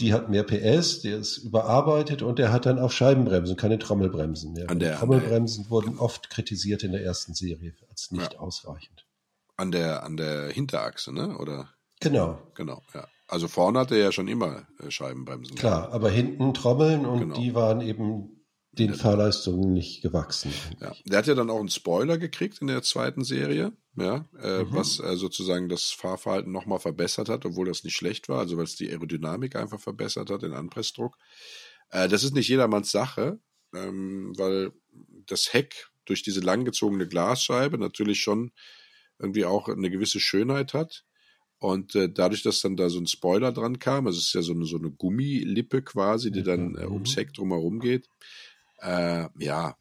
die 0.00 0.12
hat 0.12 0.30
mehr 0.30 0.44
PS, 0.44 1.00
der 1.02 1.18
ist 1.18 1.38
überarbeitet 1.38 2.22
und 2.22 2.38
der 2.38 2.52
hat 2.52 2.66
dann 2.66 2.78
auch 2.78 2.92
Scheibenbremsen, 2.92 3.56
keine 3.56 3.80
Trommelbremsen. 3.80 4.54
Ja. 4.54 4.66
An 4.66 4.78
der- 4.78 4.96
Trommelbremsen 4.96 5.68
wurden 5.70 5.98
oft 5.98 6.30
kritisiert 6.30 6.84
in 6.84 6.92
der 6.92 7.02
ersten 7.02 7.34
Serie 7.34 7.74
als 7.90 8.12
nicht 8.12 8.34
Ja. 8.34 8.38
ausreichend. 8.38 9.04
An 9.56 9.72
der, 9.72 10.04
an 10.04 10.16
der 10.16 10.50
Hinterachse, 10.50 11.12
ne? 11.12 11.36
Oder? 11.38 11.70
Genau, 11.98 12.38
Genau, 12.54 12.80
ja. 12.94 13.08
Also 13.26 13.48
vorne 13.48 13.80
hat 13.80 13.90
er 13.90 13.98
ja 13.98 14.12
schon 14.12 14.28
immer 14.28 14.68
äh, 14.80 14.88
Scheibenbremsen. 14.92 15.56
klar, 15.56 15.90
aber 15.92 16.10
hinten 16.10 16.54
Trommeln 16.54 17.04
und 17.04 17.18
Genau. 17.18 17.34
die 17.34 17.54
waren 17.56 17.80
eben 17.80 18.37
den 18.78 18.94
Fahrleistungen 18.94 19.72
nicht 19.72 20.02
gewachsen. 20.02 20.52
Ja. 20.80 20.92
Der 21.04 21.18
hat 21.18 21.26
ja 21.26 21.34
dann 21.34 21.50
auch 21.50 21.58
einen 21.60 21.68
Spoiler 21.68 22.18
gekriegt 22.18 22.60
in 22.60 22.68
der 22.68 22.82
zweiten 22.82 23.24
Serie, 23.24 23.72
ja, 23.96 24.24
äh, 24.40 24.64
Mhm. 24.64 24.68
was 24.74 25.00
äh, 25.00 25.16
sozusagen 25.16 25.68
das 25.68 25.90
Fahrverhalten 25.90 26.52
nochmal 26.52 26.78
verbessert 26.78 27.28
hat, 27.28 27.44
obwohl 27.44 27.66
das 27.66 27.84
nicht 27.84 27.96
schlecht 27.96 28.28
war, 28.28 28.38
also 28.40 28.56
weil 28.56 28.64
es 28.64 28.76
die 28.76 28.88
Aerodynamik 28.90 29.56
einfach 29.56 29.80
verbessert 29.80 30.30
hat, 30.30 30.42
den 30.42 30.52
Anpressdruck. 30.52 31.16
Äh, 31.90 32.08
das 32.08 32.24
ist 32.24 32.34
nicht 32.34 32.48
jedermanns 32.48 32.90
Sache, 32.90 33.40
ähm, 33.74 34.32
weil 34.36 34.72
das 35.26 35.52
Heck 35.52 35.88
durch 36.04 36.22
diese 36.22 36.40
langgezogene 36.40 37.06
Glasscheibe 37.06 37.78
natürlich 37.78 38.20
schon 38.20 38.52
irgendwie 39.18 39.44
auch 39.44 39.68
eine 39.68 39.90
gewisse 39.90 40.20
Schönheit 40.20 40.74
hat. 40.74 41.04
Und 41.60 41.96
äh, 41.96 42.08
dadurch, 42.08 42.42
dass 42.44 42.60
dann 42.60 42.76
da 42.76 42.88
so 42.88 43.00
ein 43.00 43.08
Spoiler 43.08 43.50
dran 43.50 43.80
kam, 43.80 44.06
also 44.06 44.18
es 44.18 44.26
ist 44.26 44.34
ja 44.34 44.42
so 44.42 44.52
eine, 44.52 44.64
so 44.64 44.78
eine 44.78 44.92
Gummilippe 44.92 45.82
quasi, 45.82 46.30
die 46.30 46.44
dann 46.44 46.76
äh, 46.76 46.86
ums 46.86 47.16
Heck 47.16 47.34
drumherum 47.34 47.80
geht, 47.80 48.08
äh, 48.78 49.28
ja, 49.38 49.76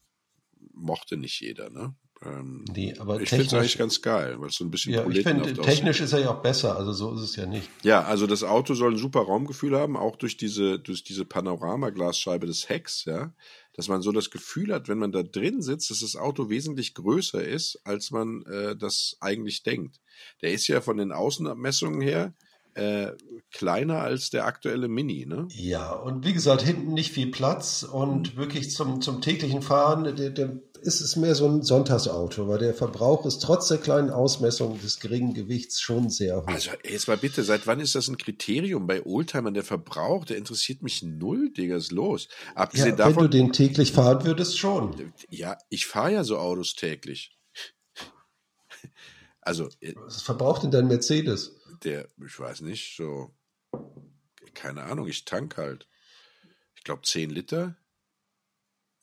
mochte 0.73 1.17
nicht 1.17 1.39
jeder, 1.41 1.69
ne? 1.69 1.95
Ähm, 2.25 2.65
Nee, 2.73 2.95
aber 2.97 3.21
ich 3.21 3.29
finde 3.29 3.45
es 3.45 3.53
eigentlich 3.53 3.77
ganz 3.77 4.01
geil, 4.01 4.39
weil 4.39 4.49
es 4.49 4.55
so 4.55 4.63
ein 4.65 4.71
bisschen 4.71 4.93
Ja, 4.93 5.07
ich 5.07 5.27
aussieht. 5.27 5.61
technisch 5.61 6.01
ist 6.01 6.13
er 6.13 6.19
ja 6.21 6.31
auch 6.31 6.41
besser, 6.41 6.75
also 6.75 6.91
so 6.91 7.13
ist 7.13 7.21
es 7.21 7.35
ja 7.35 7.45
nicht. 7.45 7.69
Ja, 7.83 8.03
also 8.03 8.25
das 8.25 8.43
Auto 8.43 8.73
soll 8.73 8.93
ein 8.93 8.97
super 8.97 9.21
Raumgefühl 9.21 9.77
haben, 9.77 9.95
auch 9.95 10.15
durch 10.15 10.35
diese, 10.35 10.79
durch 10.79 11.03
diese 11.03 11.25
Panoramaglasscheibe 11.25 12.47
des 12.47 12.69
Hecks, 12.69 13.05
ja, 13.05 13.33
dass 13.73 13.87
man 13.87 14.01
so 14.01 14.11
das 14.11 14.31
Gefühl 14.31 14.73
hat, 14.73 14.87
wenn 14.87 14.97
man 14.97 15.11
da 15.11 15.21
drin 15.21 15.61
sitzt, 15.61 15.91
dass 15.91 15.99
das 15.99 16.15
Auto 16.15 16.49
wesentlich 16.49 16.95
größer 16.95 17.43
ist, 17.43 17.79
als 17.83 18.09
man 18.09 18.43
äh, 18.47 18.75
das 18.75 19.17
eigentlich 19.19 19.61
denkt. 19.61 19.99
Der 20.41 20.51
ist 20.51 20.67
ja 20.67 20.81
von 20.81 20.97
den 20.97 21.11
Außenabmessungen 21.11 22.01
her 22.01 22.33
äh, 22.77 23.11
kleiner 23.51 24.01
als 24.01 24.29
der 24.29 24.45
aktuelle 24.45 24.87
Mini, 24.87 25.25
ne? 25.25 25.47
Ja, 25.51 25.91
und 25.93 26.25
wie 26.25 26.33
gesagt, 26.33 26.61
hinten 26.61 26.93
nicht 26.93 27.11
viel 27.11 27.31
Platz 27.31 27.83
und 27.83 28.35
Mhm. 28.35 28.37
wirklich 28.39 28.71
zum, 28.71 29.01
zum 29.01 29.21
täglichen 29.21 29.61
Fahren, 29.61 30.03
der, 30.15 30.29
der 30.29 30.59
ist 30.81 31.01
es 31.01 31.15
mehr 31.15 31.33
so 31.33 31.47
ein 31.47 31.63
Sonntagsauto, 31.63 32.47
weil 32.47 32.59
der 32.59 32.73
Verbrauch 32.75 33.25
ist 33.25 33.39
trotz 33.41 33.67
der 33.67 33.79
kleinen 33.79 34.11
Ausmessung 34.11 34.79
des 34.79 34.99
geringen 34.99 35.33
Gewichts 35.33 35.81
schon 35.81 36.09
sehr 36.11 36.43
hoch. 36.43 36.47
Also 36.47 36.69
jetzt 36.87 37.07
mal 37.07 37.17
bitte, 37.17 37.43
seit 37.43 37.65
wann 37.65 37.79
ist 37.79 37.95
das 37.95 38.07
ein 38.09 38.17
Kriterium 38.17 38.85
bei 38.85 39.03
Oldtimern? 39.03 39.55
Der 39.55 39.63
Verbrauch, 39.63 40.23
der 40.23 40.37
interessiert 40.37 40.83
mich 40.83 41.01
null, 41.01 41.51
Digga, 41.51 41.77
ist 41.77 41.91
los. 41.91 42.27
Abgesehen 42.53 42.95
ja, 42.97 43.05
wenn 43.05 43.13
du 43.13 43.21
davon, 43.21 43.31
den 43.31 43.51
täglich 43.53 43.91
fahren 43.91 44.23
würdest, 44.23 44.59
schon. 44.59 45.11
ja, 45.29 45.57
ich 45.69 45.87
fahre 45.87 46.13
ja 46.13 46.23
so 46.23 46.37
Autos 46.37 46.75
täglich. 46.75 47.31
Also, 49.41 49.69
äh, 49.79 49.93
Was 49.95 50.21
verbraucht 50.21 50.63
denn 50.63 50.71
dein 50.71 50.87
Mercedes? 50.87 51.56
Der, 51.83 52.07
ich 52.25 52.39
weiß 52.39 52.61
nicht, 52.61 52.95
so, 52.95 53.35
keine 54.53 54.83
Ahnung, 54.83 55.07
ich 55.07 55.25
tank 55.25 55.57
halt. 55.57 55.87
Ich 56.75 56.83
glaube 56.83 57.03
10 57.03 57.29
Liter. 57.29 57.75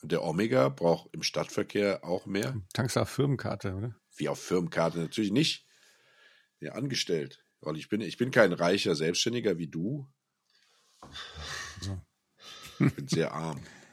Und 0.03 0.13
der 0.13 0.23
Omega 0.23 0.69
braucht 0.69 1.15
im 1.15 1.23
Stadtverkehr 1.23 2.05
auch 2.05 2.27
mehr. 2.27 2.61
Tankst 2.73 2.97
du 2.97 3.01
auf 3.01 3.09
Firmenkarte, 3.09 3.75
oder? 3.75 3.95
Wie 4.17 4.29
auf 4.29 4.41
Firmenkarte 4.41 4.99
natürlich 4.99 5.31
nicht. 5.31 5.67
Ja, 6.61 6.73
angestellt. 6.73 7.45
Weil 7.61 7.77
ich 7.77 7.89
bin, 7.89 8.01
ich 8.01 8.17
bin 8.17 8.31
kein 8.31 8.53
reicher 8.53 8.95
Selbstständiger 8.95 9.59
wie 9.59 9.69
du. 9.69 10.07
Ich 12.81 12.95
bin 12.95 13.09
sehr 13.09 13.33
arm. 13.33 13.63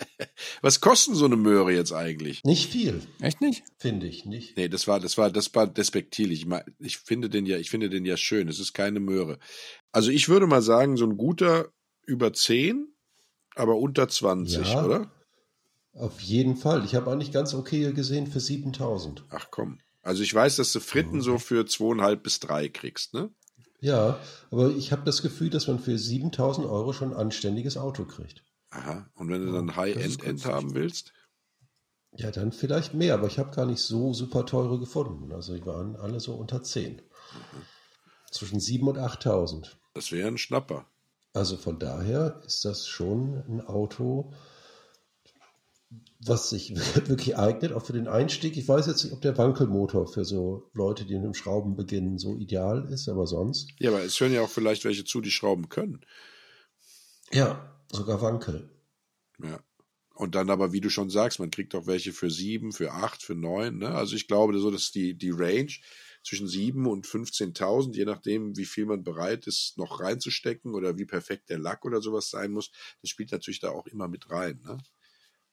Was 0.62 0.80
kosten 0.80 1.14
so 1.14 1.24
eine 1.24 1.36
Möhre 1.36 1.72
jetzt 1.72 1.92
eigentlich? 1.92 2.42
Nicht 2.44 2.70
viel, 2.70 3.02
Echt 3.20 3.40
nicht? 3.40 3.64
finde 3.78 4.06
ich 4.06 4.24
nicht. 4.24 4.56
Nee, 4.56 4.68
das 4.68 4.86
war, 4.86 5.00
das 5.00 5.18
war, 5.18 5.30
das 5.30 5.54
war 5.54 5.66
despektierlich. 5.66 6.40
Ich, 6.40 6.46
mein, 6.46 6.62
ich 6.78 6.98
finde 6.98 7.28
den 7.30 7.46
ja, 7.46 7.56
ich 7.58 7.70
finde 7.70 7.88
den 7.90 8.04
ja 8.04 8.16
schön. 8.16 8.48
Es 8.48 8.58
ist 8.60 8.72
keine 8.74 9.00
Möhre. 9.00 9.38
Also 9.92 10.10
ich 10.10 10.28
würde 10.28 10.46
mal 10.46 10.62
sagen, 10.62 10.96
so 10.96 11.04
ein 11.06 11.16
guter 11.16 11.68
über 12.06 12.32
10, 12.32 12.88
aber 13.54 13.76
unter 13.76 14.08
20, 14.08 14.66
Ja. 14.72 14.84
oder? 14.84 15.12
Auf 15.92 16.20
jeden 16.20 16.56
Fall. 16.56 16.84
Ich 16.84 16.94
habe 16.94 17.10
eigentlich 17.10 17.32
ganz 17.32 17.54
okay 17.54 17.92
gesehen 17.92 18.26
für 18.28 18.40
7000. 18.40 19.24
Ach 19.30 19.48
komm. 19.50 19.80
Also 20.02 20.22
ich 20.22 20.32
weiß, 20.32 20.56
dass 20.56 20.72
du 20.72 20.80
Fritten 20.80 21.20
so 21.20 21.38
für 21.38 21.66
zweieinhalb 21.66 22.22
bis 22.22 22.38
drei 22.40 22.68
kriegst, 22.68 23.14
ne? 23.14 23.30
Ja, 23.80 24.18
aber 24.50 24.70
ich 24.70 24.90
habe 24.90 25.04
das 25.04 25.22
Gefühl, 25.22 25.50
dass 25.50 25.66
man 25.68 25.78
für 25.78 25.96
7000 25.98 26.66
Euro 26.66 26.92
schon 26.92 27.12
ein 27.12 27.16
anständiges 27.16 27.76
Auto 27.76 28.04
kriegt. 28.04 28.42
Aha. 28.70 29.10
Und 29.14 29.30
wenn 29.30 29.44
du 29.44 29.52
dann 29.52 29.76
High-End-End 29.76 30.44
haben 30.44 30.74
willst? 30.74 31.12
Ja, 32.16 32.30
dann 32.30 32.52
vielleicht 32.52 32.94
mehr, 32.94 33.14
aber 33.14 33.26
ich 33.26 33.38
habe 33.38 33.54
gar 33.54 33.66
nicht 33.66 33.80
so 33.80 34.12
super 34.12 34.46
teure 34.46 34.78
gefunden. 34.78 35.32
Also 35.32 35.54
die 35.54 35.64
waren 35.66 35.96
alle 35.96 36.20
so 36.20 36.34
unter 36.34 36.62
10. 36.62 37.02
Zwischen 38.30 38.60
7 38.60 38.88
und 38.88 38.98
8000. 38.98 39.78
Das 39.94 40.12
wäre 40.12 40.28
ein 40.28 40.38
Schnapper. 40.38 40.86
Also 41.32 41.56
von 41.56 41.78
daher 41.78 42.42
ist 42.46 42.64
das 42.64 42.88
schon 42.88 43.44
ein 43.48 43.60
Auto, 43.60 44.32
was 46.20 46.50
sich 46.50 46.74
wirklich 47.08 47.36
eignet, 47.36 47.72
auch 47.72 47.84
für 47.84 47.92
den 47.92 48.08
Einstieg. 48.08 48.56
Ich 48.56 48.66
weiß 48.66 48.86
jetzt 48.86 49.04
nicht, 49.04 49.12
ob 49.12 49.20
der 49.20 49.38
Wankelmotor 49.38 50.06
für 50.06 50.24
so 50.24 50.70
Leute, 50.72 51.04
die 51.04 51.14
mit 51.14 51.24
dem 51.24 51.34
Schrauben 51.34 51.76
beginnen, 51.76 52.18
so 52.18 52.36
ideal 52.36 52.88
ist, 52.90 53.08
aber 53.08 53.26
sonst. 53.26 53.70
Ja, 53.78 53.90
aber 53.90 54.02
es 54.02 54.18
hören 54.18 54.32
ja 54.32 54.42
auch 54.42 54.50
vielleicht 54.50 54.84
welche 54.84 55.04
zu, 55.04 55.20
die 55.20 55.30
schrauben 55.30 55.68
können. 55.68 56.00
Ja, 57.30 57.77
sogar 57.92 58.20
Wankel. 58.22 58.70
Ja. 59.42 59.60
Und 60.14 60.34
dann 60.34 60.50
aber, 60.50 60.72
wie 60.72 60.80
du 60.80 60.90
schon 60.90 61.10
sagst, 61.10 61.38
man 61.38 61.50
kriegt 61.50 61.74
auch 61.76 61.86
welche 61.86 62.12
für 62.12 62.30
sieben, 62.30 62.72
für 62.72 62.92
acht, 62.92 63.22
für 63.22 63.36
neun. 63.36 63.78
Ne? 63.78 63.94
Also 63.94 64.16
ich 64.16 64.26
glaube, 64.26 64.58
so 64.58 64.70
dass 64.70 64.90
die, 64.90 65.16
die 65.16 65.30
Range 65.30 65.72
zwischen 66.24 66.48
sieben 66.48 66.86
und 66.86 67.06
15.000, 67.06 67.94
je 67.94 68.04
nachdem, 68.04 68.56
wie 68.56 68.64
viel 68.64 68.86
man 68.86 69.04
bereit 69.04 69.46
ist, 69.46 69.78
noch 69.78 70.00
reinzustecken 70.00 70.74
oder 70.74 70.98
wie 70.98 71.04
perfekt 71.04 71.50
der 71.50 71.58
Lack 71.58 71.84
oder 71.84 72.02
sowas 72.02 72.30
sein 72.30 72.50
muss, 72.50 72.72
das 73.00 73.10
spielt 73.10 73.30
natürlich 73.30 73.60
da 73.60 73.70
auch 73.70 73.86
immer 73.86 74.08
mit 74.08 74.28
rein. 74.28 74.60
Ne? 74.64 74.78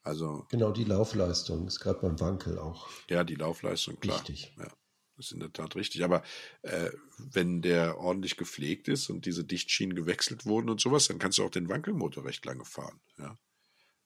Also 0.02 0.46
Genau, 0.50 0.72
die 0.72 0.84
Laufleistung 0.84 1.68
ist 1.68 1.80
gerade 1.80 2.00
beim 2.02 2.20
Wankel 2.20 2.58
auch 2.58 2.90
ja, 3.10 3.24
die 3.24 3.36
Laufleistung, 3.36 4.00
klar. 4.00 4.18
wichtig. 4.18 4.52
Ja, 4.58 4.72
das 5.16 5.28
ist 5.28 5.32
in 5.32 5.40
der 5.40 5.54
Tat 5.54 5.76
richtig. 5.76 6.04
Aber 6.04 6.24
äh, 6.62 6.92
wenn 7.18 7.62
der 7.62 7.98
ordentlich 7.98 8.38
gepflegt 8.38 8.88
ist 8.88 9.10
und 9.10 9.26
diese 9.26 9.44
Dichtschienen 9.44 9.96
gewechselt 9.96 10.46
wurden 10.46 10.70
und 10.70 10.82
sowas, 10.82 11.08
dann 11.08 11.20
kannst 11.20 11.38
du 11.38 11.44
auch 11.44 11.52
den 11.52 11.70
Wankelmotor 11.70 12.26
recht 12.26 12.46
lange 12.46 12.66
fahren. 12.66 13.00
Ja. 13.18 13.38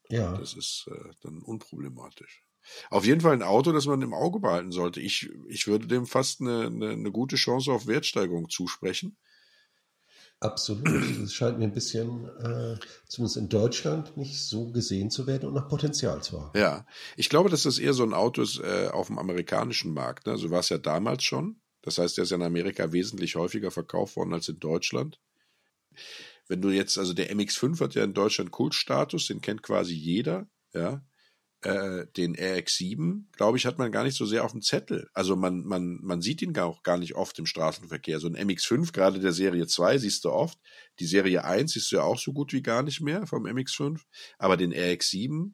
Ja, 0.09 0.37
Das 0.37 0.55
ist 0.55 0.89
äh, 0.91 1.11
dann 1.21 1.41
unproblematisch. 1.41 2.43
Auf 2.89 3.05
jeden 3.05 3.21
Fall 3.21 3.33
ein 3.33 3.43
Auto, 3.43 3.71
das 3.71 3.85
man 3.85 4.01
im 4.01 4.13
Auge 4.13 4.39
behalten 4.39 4.71
sollte. 4.71 4.99
Ich, 5.01 5.29
ich 5.47 5.67
würde 5.67 5.87
dem 5.87 6.05
fast 6.05 6.41
eine, 6.41 6.65
eine, 6.65 6.89
eine 6.89 7.11
gute 7.11 7.35
Chance 7.35 7.71
auf 7.71 7.87
Wertsteigerung 7.87 8.49
zusprechen. 8.49 9.17
Absolut. 10.39 10.87
Es 11.23 11.33
scheint 11.33 11.59
mir 11.59 11.65
ein 11.65 11.73
bisschen, 11.73 12.25
äh, 12.39 12.77
zumindest 13.07 13.37
in 13.37 13.49
Deutschland, 13.49 14.17
nicht 14.17 14.39
so 14.39 14.71
gesehen 14.71 15.09
zu 15.09 15.27
werden 15.27 15.47
und 15.47 15.55
noch 15.55 15.67
Potenzial 15.67 16.21
zu 16.23 16.41
haben. 16.41 16.57
Ja, 16.57 16.85
ich 17.15 17.29
glaube, 17.29 17.49
dass 17.49 17.63
das 17.63 17.79
eher 17.79 17.93
so 17.93 18.03
ein 18.03 18.13
Auto 18.13 18.41
ist 18.41 18.59
äh, 18.59 18.89
auf 18.91 19.07
dem 19.07 19.17
amerikanischen 19.17 19.93
Markt. 19.93 20.27
Ne? 20.27 20.37
So 20.37 20.49
war 20.51 20.59
es 20.59 20.69
ja 20.69 20.77
damals 20.77 21.23
schon. 21.23 21.61
Das 21.81 21.97
heißt, 21.97 22.17
der 22.17 22.23
ist 22.23 22.31
ja 22.31 22.37
in 22.37 22.43
Amerika 22.43 22.91
wesentlich 22.91 23.35
häufiger 23.35 23.71
verkauft 23.71 24.15
worden 24.15 24.33
als 24.33 24.49
in 24.49 24.59
Deutschland. 24.59 25.19
Wenn 26.47 26.61
du 26.61 26.69
jetzt, 26.69 26.97
also 26.97 27.13
der 27.13 27.31
MX5 27.33 27.79
hat 27.79 27.95
ja 27.95 28.03
in 28.03 28.13
Deutschland 28.13 28.51
Kultstatus, 28.51 29.27
den 29.27 29.41
kennt 29.41 29.63
quasi 29.63 29.93
jeder, 29.93 30.47
ja. 30.73 31.03
Äh, 31.61 32.07
den 32.15 32.37
RX7, 32.37 33.23
glaube 33.35 33.57
ich, 33.57 33.65
hat 33.65 33.77
man 33.77 33.91
gar 33.91 34.05
nicht 34.05 34.15
so 34.15 34.25
sehr 34.25 34.45
auf 34.45 34.53
dem 34.53 34.61
Zettel. 34.61 35.09
Also 35.13 35.35
man, 35.35 35.65
man, 35.65 35.99
man 36.01 36.21
sieht 36.21 36.41
ihn 36.41 36.53
gar 36.53 36.67
auch 36.67 36.83
gar 36.83 36.97
nicht 36.97 37.15
oft 37.15 37.37
im 37.37 37.45
Straßenverkehr. 37.45 38.21
So 38.21 38.27
ein 38.27 38.37
MX5, 38.37 38.93
gerade 38.93 39.19
der 39.19 39.33
Serie 39.33 39.67
2, 39.67 39.97
siehst 39.97 40.23
du 40.23 40.31
oft. 40.31 40.57
Die 40.99 41.05
Serie 41.05 41.43
1 41.43 41.73
siehst 41.73 41.91
du 41.91 41.97
ja 41.97 42.03
auch 42.03 42.17
so 42.17 42.31
gut 42.31 42.53
wie 42.53 42.61
gar 42.61 42.81
nicht 42.81 43.01
mehr 43.01 43.27
vom 43.27 43.45
MX5. 43.45 43.99
Aber 44.37 44.55
den 44.55 44.73
RX7, 44.73 45.51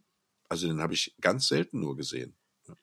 also 0.47 0.67
den 0.67 0.79
habe 0.79 0.93
ich 0.93 1.15
ganz 1.21 1.47
selten 1.47 1.79
nur 1.79 1.95
gesehen. 1.95 2.35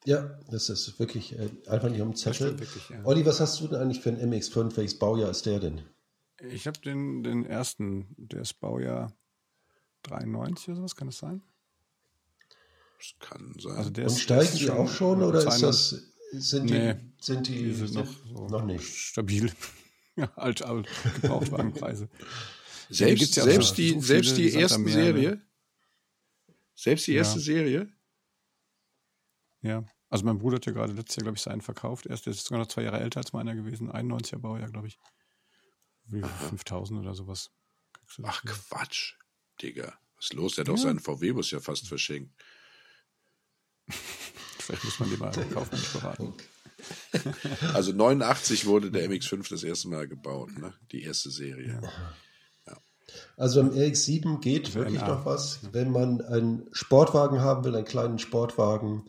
Ja, 0.04 0.38
das 0.50 0.68
ist 0.68 0.98
wirklich 0.98 1.38
äh, 1.38 1.48
einfach 1.68 1.90
nicht 1.90 2.00
um 2.00 2.16
Zettel. 2.16 2.48
stimmt 2.48 2.60
wirklich, 2.60 2.88
ja. 2.88 3.04
Olli, 3.04 3.24
was 3.24 3.40
hast 3.40 3.60
du 3.60 3.68
denn 3.68 3.80
eigentlich 3.80 4.00
für 4.00 4.10
ein 4.10 4.18
MX5? 4.32 4.76
Welches 4.76 4.98
Baujahr 4.98 5.30
ist 5.30 5.46
der 5.46 5.60
denn? 5.60 5.82
Ich 6.40 6.66
habe 6.66 6.80
den, 6.80 7.22
den 7.22 7.46
ersten, 7.46 8.06
der 8.16 8.42
ist 8.42 8.54
Baujahr 8.54 9.12
93 10.02 10.68
oder 10.68 10.76
sowas, 10.78 10.96
kann 10.96 11.06
das 11.06 11.18
sein? 11.18 11.42
Das 13.02 13.28
kann 13.28 13.54
sein. 13.58 13.76
Also 13.76 13.90
der 13.90 14.04
Und 14.06 14.12
ist, 14.12 14.20
steigen 14.20 14.52
ist 14.52 14.60
die 14.60 14.70
auch 14.70 14.88
schon 14.88 15.22
oder 15.22 15.38
ist 15.40 15.44
92 15.58 15.62
das, 16.32 16.44
sind 16.48 16.70
die, 16.70 16.74
Nee, 16.74 16.94
sind 17.20 17.48
die, 17.48 17.64
die 17.64 17.74
sind 17.74 17.94
noch 17.94 18.06
so 18.26 18.46
noch 18.48 18.64
nicht? 18.64 18.84
stabil. 18.84 19.52
Ja, 20.14 20.30
alt, 20.36 20.60
alt, 20.62 20.88
Gebrauchtwagenpreise. 21.22 22.06
selbst 22.90 23.34
ja 23.34 23.44
selbst 23.44 23.68
so 23.70 23.74
die, 23.76 23.88
viele, 23.88 24.02
selbst 24.02 24.36
die 24.36 24.52
erste 24.52 24.86
Serie, 24.90 25.30
ne? 25.30 25.46
selbst 26.74 27.06
die 27.06 27.14
erste 27.14 27.38
Ja. 27.38 27.44
Serie, 27.46 27.92
Ja, 29.62 29.84
also 30.10 30.26
mein 30.26 30.38
Bruder 30.38 30.56
hat 30.56 30.66
ja 30.66 30.72
gerade 30.72 30.92
letztes 30.92 31.16
Jahr, 31.16 31.22
glaube 31.22 31.36
ich, 31.38 31.42
seinen 31.42 31.62
verkauft. 31.62 32.04
Er 32.04 32.12
ist 32.12 32.26
jetzt 32.26 32.44
sogar 32.44 32.58
noch 32.60 32.66
zwei 32.66 32.82
Jahre 32.82 33.00
älter 33.00 33.20
als 33.20 33.32
meiner 33.32 33.54
gewesen, 33.54 33.90
91er 33.90 34.36
Baujahr, 34.38 34.68
glaube 34.70 34.88
ich. 34.88 34.98
Wie 36.04 36.20
5000 36.22 37.00
oder 37.00 37.14
sowas. 37.14 37.50
Ach 38.22 38.44
Quatsch, 38.44 39.14
Digga. 39.62 39.98
Was 40.16 40.26
ist 40.26 40.34
los? 40.34 40.54
Der 40.56 40.62
hat 40.62 40.68
ja. 40.68 40.74
auch 40.74 40.78
seinen 40.78 41.00
VW-Bus 41.00 41.50
ja 41.52 41.60
fast 41.60 41.88
verschenkt. 41.88 42.34
Vielleicht 44.58 44.84
muss 44.84 45.00
man 45.00 45.10
den 45.10 45.18
mal 45.18 45.30
kaufen 45.30 45.74
und 45.74 45.92
beraten. 45.92 46.34
Also 47.74 47.92
89 47.92 48.66
wurde 48.66 48.90
der 48.90 49.08
MX5 49.08 49.48
das 49.50 49.62
erste 49.62 49.88
Mal 49.88 50.08
gebaut, 50.08 50.50
ne? 50.58 50.74
die 50.90 51.02
erste 51.02 51.30
Serie. 51.30 51.80
Ja. 51.82 51.90
Also 53.36 53.60
am 53.60 53.70
RX7 53.70 54.40
geht 54.40 54.74
wirklich 54.74 55.00
noch 55.00 55.24
was, 55.26 55.60
wenn 55.72 55.90
man 55.90 56.20
einen 56.22 56.68
Sportwagen 56.72 57.40
haben 57.40 57.64
will, 57.64 57.74
einen 57.74 57.84
kleinen 57.84 58.18
Sportwagen, 58.18 59.04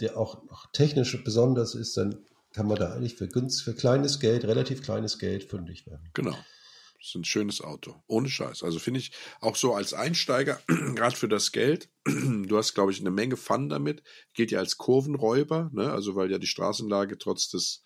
der 0.00 0.16
auch 0.16 0.44
noch 0.44 0.70
technisch 0.72 1.22
besonders 1.24 1.74
ist, 1.74 1.96
dann 1.96 2.24
kann 2.52 2.66
man 2.66 2.78
da 2.78 2.92
eigentlich 2.92 3.16
für, 3.16 3.28
günst, 3.28 3.62
für 3.62 3.74
kleines 3.74 4.20
Geld, 4.20 4.44
relativ 4.44 4.82
kleines 4.82 5.18
Geld 5.18 5.44
fündig 5.44 5.86
werden. 5.86 6.08
Genau. 6.14 6.36
Ist 7.00 7.14
ein 7.14 7.24
schönes 7.24 7.60
Auto. 7.60 8.02
Ohne 8.06 8.28
Scheiß. 8.28 8.62
Also 8.62 8.78
finde 8.78 9.00
ich 9.00 9.12
auch 9.40 9.56
so 9.56 9.74
als 9.74 9.94
Einsteiger, 9.94 10.60
gerade 10.94 11.16
für 11.16 11.28
das 11.28 11.52
Geld, 11.52 11.90
du 12.04 12.56
hast, 12.56 12.74
glaube 12.74 12.92
ich, 12.92 13.00
eine 13.00 13.10
Menge 13.10 13.36
Fun 13.36 13.68
damit. 13.68 14.02
Gilt 14.34 14.50
ja 14.50 14.58
als 14.58 14.76
Kurvenräuber, 14.76 15.70
ne? 15.72 15.92
Also 15.92 16.16
weil 16.16 16.30
ja 16.30 16.38
die 16.38 16.46
Straßenlage 16.46 17.18
trotz 17.18 17.48
des, 17.48 17.82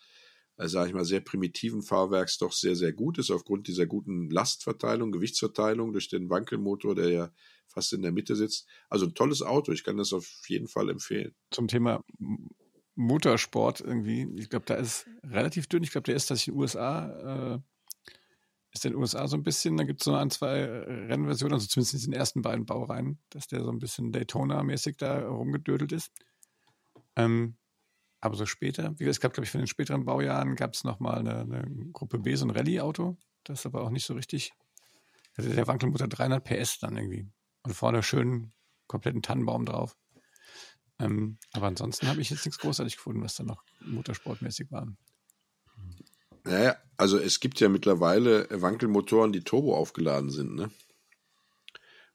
äh, 0.57 0.67
sage 0.67 0.89
ich 0.89 0.93
mal, 0.93 1.05
sehr 1.05 1.21
primitiven 1.21 1.81
Fahrwerks 1.81 2.37
doch 2.37 2.53
sehr, 2.53 2.75
sehr 2.75 2.93
gut 2.93 3.17
ist, 3.17 3.31
aufgrund 3.31 3.67
dieser 3.67 3.85
guten 3.85 4.29
Lastverteilung, 4.29 5.11
Gewichtsverteilung 5.11 5.91
durch 5.91 6.09
den 6.09 6.29
Wankelmotor, 6.29 6.95
der 6.95 7.09
ja 7.09 7.31
fast 7.67 7.93
in 7.93 8.01
der 8.01 8.11
Mitte 8.11 8.35
sitzt. 8.35 8.67
Also 8.89 9.05
ein 9.05 9.13
tolles 9.13 9.41
Auto. 9.41 9.71
Ich 9.71 9.83
kann 9.83 9.97
das 9.97 10.13
auf 10.13 10.27
jeden 10.47 10.67
Fall 10.67 10.89
empfehlen. 10.89 11.33
Zum 11.51 11.67
Thema 11.67 12.03
Motorsport 12.95 13.81
irgendwie, 13.81 14.27
ich 14.35 14.49
glaube, 14.49 14.65
da 14.65 14.75
ist 14.75 15.07
relativ 15.23 15.67
dünn. 15.67 15.83
Ich 15.83 15.91
glaube, 15.91 16.05
der 16.05 16.15
ist, 16.15 16.29
dass 16.29 16.41
ich 16.41 16.47
in 16.47 16.53
den 16.53 16.59
USA 16.59 17.55
äh, 17.55 17.59
ist 18.73 18.85
in 18.85 18.93
den 18.93 18.99
USA 18.99 19.27
so 19.27 19.35
ein 19.35 19.43
bisschen, 19.43 19.77
da 19.77 19.83
gibt 19.83 20.01
es 20.01 20.05
so 20.05 20.13
ein, 20.13 20.29
zwei 20.29 20.59
äh, 20.59 21.05
Rennversionen, 21.07 21.53
also 21.53 21.67
zumindest 21.67 22.05
in 22.05 22.11
den 22.11 22.19
ersten 22.19 22.41
beiden 22.41 22.65
Baureihen, 22.65 23.19
dass 23.29 23.47
der 23.47 23.63
so 23.63 23.69
ein 23.69 23.79
bisschen 23.79 24.11
Daytona-mäßig 24.11 24.97
da 24.97 25.27
rumgedödelt 25.27 25.91
ist. 25.91 26.11
Ähm, 27.15 27.57
aber 28.21 28.35
so 28.35 28.45
später, 28.45 28.97
wie 28.99 29.05
es 29.05 29.19
gab, 29.19 29.33
glaube 29.33 29.45
ich, 29.45 29.51
von 29.51 29.59
den 29.59 29.67
späteren 29.67 30.05
Baujahren 30.05 30.55
gab 30.55 30.73
es 30.73 30.83
nochmal 30.83 31.19
eine, 31.19 31.39
eine 31.39 31.89
Gruppe 31.91 32.19
B, 32.19 32.35
so 32.35 32.45
ein 32.45 32.51
Rallye-Auto, 32.51 33.17
das 33.43 33.65
aber 33.65 33.81
auch 33.81 33.89
nicht 33.89 34.05
so 34.05 34.13
richtig, 34.13 34.53
also 35.35 35.51
der 35.51 35.67
Wankelmutter 35.67 36.07
300 36.07 36.43
PS 36.43 36.79
dann 36.79 36.95
irgendwie. 36.95 37.27
Und 37.63 37.73
vorne 37.73 38.03
schön 38.03 38.53
kompletten 38.87 39.21
Tannenbaum 39.21 39.65
drauf. 39.65 39.97
Ähm, 40.99 41.39
aber 41.53 41.67
ansonsten 41.67 42.07
habe 42.07 42.21
ich 42.21 42.29
jetzt 42.29 42.45
nichts 42.45 42.59
großartig 42.59 42.95
gefunden, 42.95 43.23
was 43.23 43.35
da 43.35 43.43
noch 43.43 43.63
motorsportmäßig 43.81 44.71
war. 44.71 44.87
Naja, 46.43 46.75
also 47.01 47.17
es 47.17 47.39
gibt 47.39 47.59
ja 47.59 47.67
mittlerweile 47.67 48.47
Wankelmotoren, 48.51 49.31
die 49.31 49.43
Turbo 49.43 49.75
aufgeladen 49.75 50.29
sind, 50.29 50.53
ne? 50.53 50.69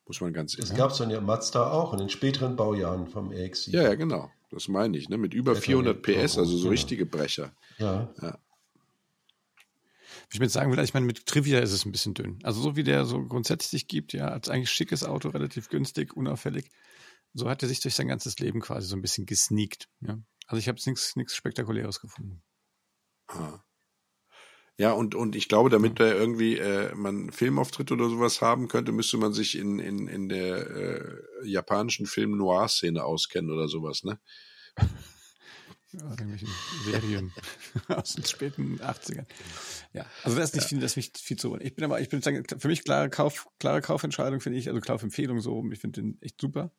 Muss 0.07 0.21
man 0.21 0.33
ganz 0.33 0.55
ehrlich. 0.55 0.71
Das 0.71 0.79
gab 0.79 0.93
es 0.93 0.99
dann 0.99 1.11
ja 1.11 1.21
Mazda 1.21 1.73
auch 1.73 1.93
in 1.93 1.99
den 1.99 2.09
späteren 2.09 2.55
Baujahren 2.55 3.09
vom 3.09 3.33
RX. 3.33 3.67
Ja, 3.67 3.83
ja, 3.83 3.97
genau. 3.97 4.31
Das 4.53 4.69
meine 4.69 4.97
ich, 4.97 5.09
ne? 5.09 5.19
Mit 5.19 5.35
über 5.35 5.57
400 5.57 6.01
PS, 6.01 6.39
also 6.39 6.45
so 6.45 6.59
genau. 6.59 6.71
richtige 6.71 7.05
Brecher. 7.05 7.53
Ja. 7.79 8.15
ja. 8.23 8.39
Ich 10.33 10.39
würde 10.39 10.51
sagen, 10.51 10.71
vielleicht, 10.71 10.91
ich 10.91 10.95
meine, 10.95 11.07
mit 11.07 11.27
Trivia 11.27 11.59
ist 11.59 11.73
es 11.73 11.85
ein 11.85 11.91
bisschen 11.91 12.15
dünn. 12.15 12.39
Also 12.45 12.61
so 12.61 12.77
wie 12.77 12.85
der 12.85 13.07
so 13.07 13.21
grundsätzlich 13.25 13.89
gibt, 13.89 14.13
ja, 14.13 14.29
als 14.29 14.49
eigentlich 14.49 14.71
schickes 14.71 15.03
Auto, 15.03 15.31
relativ 15.31 15.69
günstig, 15.69 16.17
unauffällig. 16.17 16.71
So 17.35 17.49
hat 17.49 17.61
er 17.65 17.69
sich 17.69 17.81
durch 17.81 17.97
sein 17.97 18.07
ganzes 18.07 18.39
Leben 18.39 18.61
quasi 18.61 18.87
so 18.87 18.95
ein 18.95 19.03
bisschen 19.03 19.27
gesneakt. 19.27 19.89
Ja? 20.01 20.17
Also 20.47 20.61
ich 20.61 20.69
habe 20.69 20.79
nichts 20.87 21.35
Spektakuläres 21.35 22.01
gefunden. 22.01 22.41
Ah. 23.27 23.59
Ja, 24.79 24.93
und, 24.93 25.15
und 25.15 25.37
ich 25.37 25.49
glaube, 25.49 25.71
damit 25.71 26.01
da 26.01 26.13
irgendwie 26.13 26.59
äh, 26.59 26.95
man 26.95 27.31
Filmauftritt 27.33 27.93
oder 27.93 28.11
sowas 28.11 28.43
haben 28.43 28.69
könnte, 28.69 28.93
müsste 28.93 29.17
man 29.17 29.33
sich 29.33 29.57
in, 29.57 29.79
in, 29.79 30.07
in 30.07 30.29
der 30.29 30.71
äh, 30.71 31.49
japanischen 31.49 32.05
Film-Noir-Szene 32.05 33.03
auskennen 33.03 33.51
oder 33.51 33.69
sowas, 33.69 34.05
ne? 34.05 34.21
Ja, 35.93 36.11
irgendwelchen 36.11 36.49
Serien 36.85 37.33
aus 37.89 38.15
den 38.15 38.25
späten 38.25 38.79
80ern. 38.81 39.25
Ja, 39.95 40.05
also 40.25 40.37
das 40.37 40.51
ist 40.51 40.55
nicht 40.55 40.65
ja. 40.65 40.69
viel, 40.69 40.81
das 40.81 40.93
ist 40.93 40.97
nicht 40.97 41.19
viel 41.19 41.39
zu. 41.39 41.57
Ich 41.59 41.75
bin 41.75 41.85
aber, 41.85 42.01
ich 42.01 42.11
bin 42.11 42.21
sagen, 42.21 42.45
für 42.59 42.69
mich 42.69 42.85
klare 42.85 43.09
Kauf, 43.09 43.49
klare 43.59 43.81
Kaufentscheidung 43.81 44.41
finde 44.41 44.59
ich, 44.59 44.69
also 44.69 44.81
Kaufempfehlung 44.81 45.41
so, 45.41 45.65
ich 45.71 45.79
finde 45.79 46.03
den 46.03 46.21
echt 46.21 46.39
super. 46.39 46.71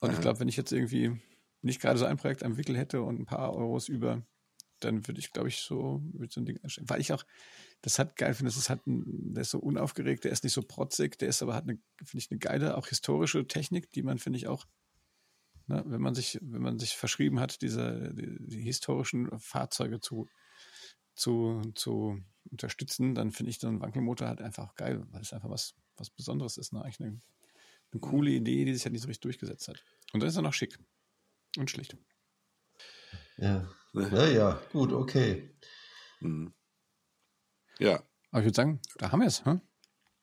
Und 0.00 0.10
Aha. 0.10 0.16
ich 0.16 0.22
glaube, 0.22 0.40
wenn 0.40 0.48
ich 0.48 0.56
jetzt 0.56 0.72
irgendwie 0.72 1.20
nicht 1.60 1.80
gerade 1.80 1.98
so 1.98 2.06
ein 2.06 2.16
Projekt 2.16 2.42
am 2.42 2.56
Wickel 2.56 2.76
hätte 2.76 3.02
und 3.02 3.20
ein 3.20 3.26
paar 3.26 3.52
Euros 3.54 3.88
über, 3.88 4.22
dann 4.80 5.06
würde 5.06 5.20
ich, 5.20 5.32
glaube 5.32 5.48
ich, 5.48 5.58
so, 5.58 6.02
würde 6.12 6.32
so 6.32 6.40
ein 6.40 6.46
Ding 6.46 6.56
erstellen. 6.62 6.88
Weil 6.88 7.00
ich 7.00 7.12
auch, 7.12 7.24
das 7.82 7.98
hat 7.98 8.16
geil 8.16 8.34
finde, 8.34 8.52
das 8.52 8.70
hat 8.70 8.86
ein, 8.86 9.34
der 9.34 9.42
ist 9.42 9.50
so 9.50 9.58
unaufgeregt, 9.58 10.24
der 10.24 10.32
ist 10.32 10.44
nicht 10.44 10.52
so 10.52 10.62
protzig, 10.62 11.18
der 11.18 11.28
ist 11.28 11.42
aber 11.42 11.54
hat 11.54 11.64
eine, 11.64 11.78
finde 11.98 12.18
ich, 12.18 12.30
eine 12.30 12.38
geile, 12.38 12.76
auch 12.76 12.88
historische 12.88 13.46
Technik, 13.46 13.92
die 13.92 14.02
man, 14.02 14.18
finde 14.18 14.38
ich, 14.38 14.46
auch, 14.46 14.66
ne, 15.66 15.82
wenn 15.86 16.00
man 16.00 16.14
sich, 16.14 16.38
wenn 16.42 16.62
man 16.62 16.78
sich 16.78 16.96
verschrieben 16.96 17.40
hat, 17.40 17.62
diese, 17.62 18.12
die, 18.14 18.36
die 18.40 18.62
historischen 18.62 19.38
Fahrzeuge 19.38 20.00
zu, 20.00 20.28
zu, 21.14 21.62
zu 21.74 22.20
unterstützen, 22.50 23.14
dann 23.14 23.32
finde 23.32 23.50
ich 23.50 23.58
so 23.58 23.68
ein 23.68 23.80
Wankelmotor 23.80 24.28
halt 24.28 24.40
einfach 24.40 24.74
geil, 24.76 25.06
weil 25.10 25.22
es 25.22 25.32
einfach 25.32 25.50
was, 25.50 25.74
was 25.96 26.10
Besonderes 26.10 26.58
ist, 26.58 26.72
ne? 26.72 26.82
Eigentlich 26.82 27.00
eine, 27.00 27.20
eine 27.92 28.00
coole 28.00 28.30
Idee, 28.30 28.64
die 28.64 28.74
sich 28.74 28.84
halt 28.84 28.92
nicht 28.92 29.02
so 29.02 29.08
richtig 29.08 29.22
durchgesetzt 29.22 29.68
hat. 29.68 29.82
Und 30.12 30.20
dann 30.20 30.28
ist 30.28 30.36
er 30.36 30.42
noch 30.42 30.52
schick 30.52 30.78
und 31.56 31.70
schlicht. 31.70 31.96
Ja. 33.38 33.68
Naja, 33.96 34.60
gut, 34.72 34.92
okay. 34.92 35.50
Hm. 36.18 36.52
Ja. 37.78 38.02
Aber 38.30 38.40
ich 38.40 38.46
würde 38.46 38.56
sagen, 38.56 38.80
da 38.98 39.10
haben 39.10 39.20
wir 39.20 39.28
es. 39.28 39.44
Hm? 39.44 39.60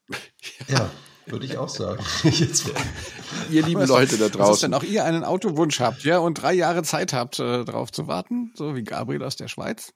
Ja, 0.68 0.92
würde 1.26 1.46
ich 1.46 1.58
auch 1.58 1.70
sagen. 1.70 2.04
Jetzt, 2.24 2.70
ihr 3.50 3.66
lieben 3.66 3.88
Leute 3.88 4.18
da 4.18 4.28
draußen. 4.30 4.70
Wenn 4.70 4.78
auch 4.78 4.84
ihr 4.84 5.06
einen 5.06 5.24
Autowunsch 5.24 5.80
habt, 5.80 6.04
ja, 6.04 6.20
und 6.20 6.36
drei 6.36 6.54
Jahre 6.54 6.84
Zeit 6.84 7.14
habt, 7.14 7.40
äh, 7.40 7.66
darauf 7.66 7.92
zu 7.92 8.08
warten, 8.08 8.54
so 8.56 8.76
wie 8.76 8.84
Gabriel 8.84 9.24
aus 9.24 9.36
der 9.36 9.48
Schweiz. 9.48 9.94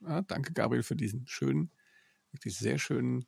Ja, 0.00 0.20
danke, 0.22 0.52
Gabriel, 0.52 0.82
für 0.82 0.96
diesen 0.96 1.26
schönen, 1.26 1.70
wirklich 2.32 2.58
sehr 2.58 2.78
schönen 2.78 3.26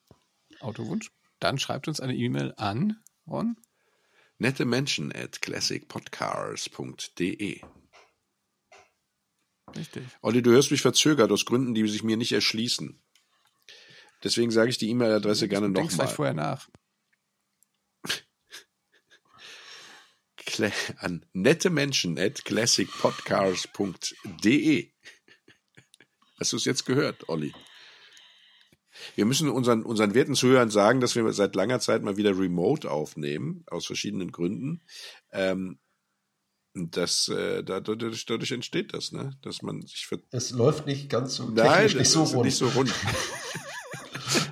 Autowunsch. 0.61 1.11
Dann 1.39 1.59
schreibt 1.59 1.89
uns 1.89 2.01
eine 2.01 2.15
E-Mail 2.15 2.53
an, 2.57 2.99
Ron. 3.27 3.57
Nette 4.39 4.67
Menschen 4.67 5.13
at 5.15 5.41
classicpodcars.de 5.41 7.63
Richtig. 9.77 10.05
Olli, 10.23 10.43
du 10.43 10.51
hörst 10.51 10.71
mich 10.71 10.83
verzögert 10.83 11.31
aus 11.31 11.45
Gründen, 11.45 11.75
die 11.75 11.87
sich 11.89 12.03
mir 12.03 12.17
nicht 12.17 12.33
erschließen. 12.33 13.01
Deswegen 14.25 14.51
sage 14.51 14.71
ich 14.71 14.79
die 14.79 14.91
E-Mail-Adresse 14.91 15.49
gerne 15.49 15.69
nochmal. 15.69 15.91
vielleicht 15.91 16.17
vorher 16.17 16.35
nach. 16.35 16.69
an 20.97 21.25
nette 21.33 21.71
Menschen 21.71 22.19
at 22.19 22.45
classicpodcars.de. 22.45 24.91
Hast 26.39 26.53
du 26.53 26.57
es 26.57 26.65
jetzt 26.65 26.85
gehört, 26.85 27.29
Olli? 27.29 27.55
Wir 29.15 29.25
müssen 29.25 29.49
unseren, 29.49 29.85
unseren 29.85 30.15
werten 30.15 30.35
Zuhörern 30.35 30.71
sagen, 30.71 30.99
dass 31.01 31.15
wir 31.15 31.33
seit 31.33 31.55
langer 31.55 31.79
Zeit 31.81 32.03
mal 32.03 32.17
wieder 32.17 32.37
remote 32.37 32.91
aufnehmen, 32.91 33.63
aus 33.69 33.87
verschiedenen 33.87 34.33
Gründen. 34.33 34.83
Ähm, 35.31 35.79
das, 36.91 37.29
äh, 37.29 37.63
dadurch, 37.63 38.27
dadurch 38.27 38.53
entsteht 38.53 38.95
das, 38.95 39.13
ne? 39.13 39.37
Dass 39.43 39.63
man 39.63 39.83
sich 39.83 40.07
ver 40.07 40.19
Es 40.31 40.51
läuft 40.51 40.87
nicht 40.87 41.11
ganz 41.11 41.35
so 41.35 41.49
Nein, 41.49 41.87
nicht 41.87 42.11
so 42.11 42.23
rund. 42.23 42.45
Nicht 42.45 42.57
so 42.57 42.69
rund. 42.69 42.93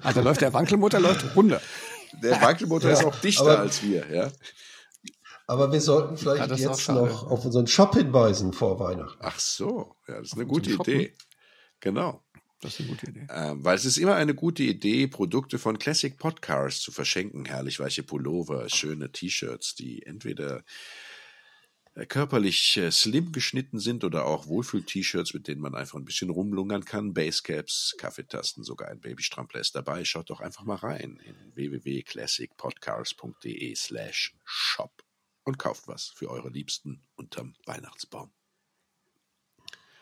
da 0.02 0.10
läuft 0.20 0.40
der 0.40 0.52
Wankelmotor 0.52 1.00
läuft 1.00 1.36
runter. 1.36 1.60
Der 2.22 2.40
Wankelmotor 2.40 2.90
ja, 2.90 2.96
ist 2.96 3.04
auch 3.04 3.16
dichter 3.20 3.42
aber, 3.42 3.58
als 3.60 3.82
wir, 3.82 4.06
ja. 4.10 4.30
Aber 5.46 5.72
wir 5.72 5.80
sollten 5.80 6.16
vielleicht 6.16 6.50
ja, 6.50 6.56
jetzt 6.70 6.88
noch 6.88 7.30
auf 7.30 7.44
unseren 7.44 7.66
Shop 7.66 7.94
hinweisen 7.94 8.52
vor 8.52 8.80
Weihnachten. 8.80 9.18
Ach 9.20 9.38
so, 9.38 9.94
ja, 10.08 10.18
das 10.18 10.28
ist 10.28 10.34
eine 10.34 10.46
gute 10.46 10.72
Idee. 10.72 11.14
Genau. 11.80 12.22
Das 12.60 12.74
ist 12.74 12.80
eine 12.80 12.88
gute 12.88 13.10
Idee. 13.10 13.26
Ähm, 13.30 13.64
weil 13.64 13.76
es 13.76 13.84
ist 13.84 13.98
immer 13.98 14.14
eine 14.14 14.34
gute 14.34 14.62
Idee, 14.62 15.06
Produkte 15.06 15.58
von 15.58 15.78
Classic 15.78 16.16
Podcasts 16.16 16.80
zu 16.80 16.90
verschenken. 16.90 17.44
Herrlich 17.44 17.78
weiche 17.78 18.02
Pullover, 18.02 18.68
schöne 18.68 19.12
T-Shirts, 19.12 19.74
die 19.74 20.02
entweder 20.04 20.58
äh, 20.58 20.62
körperlich 22.04 22.76
äh, 22.76 22.92
slim 22.92 23.32
geschnitten 23.32 23.78
sind 23.78 24.04
oder 24.04 24.26
auch 24.26 24.46
Wohlfühl-T-Shirts, 24.46 25.32
mit 25.32 25.48
denen 25.48 25.62
man 25.62 25.74
einfach 25.74 25.98
ein 25.98 26.04
bisschen 26.04 26.28
rumlungern 26.28 26.84
kann, 26.84 27.14
Basecaps, 27.14 27.96
Kaffeetasten, 27.98 28.64
sogar 28.64 28.88
ein 28.88 29.00
Babystrampler 29.00 29.60
ist 29.60 29.74
dabei. 29.74 30.04
Schaut 30.04 30.28
doch 30.28 30.40
einfach 30.40 30.64
mal 30.64 30.76
rein 30.76 31.18
in 31.24 31.34
www.classicpodcast.de 31.54 33.74
slash 33.74 34.36
shop 34.44 35.02
und 35.44 35.58
kauft 35.58 35.88
was 35.88 36.08
für 36.08 36.28
eure 36.28 36.50
Liebsten 36.50 37.00
unterm 37.14 37.54
Weihnachtsbaum. 37.64 38.30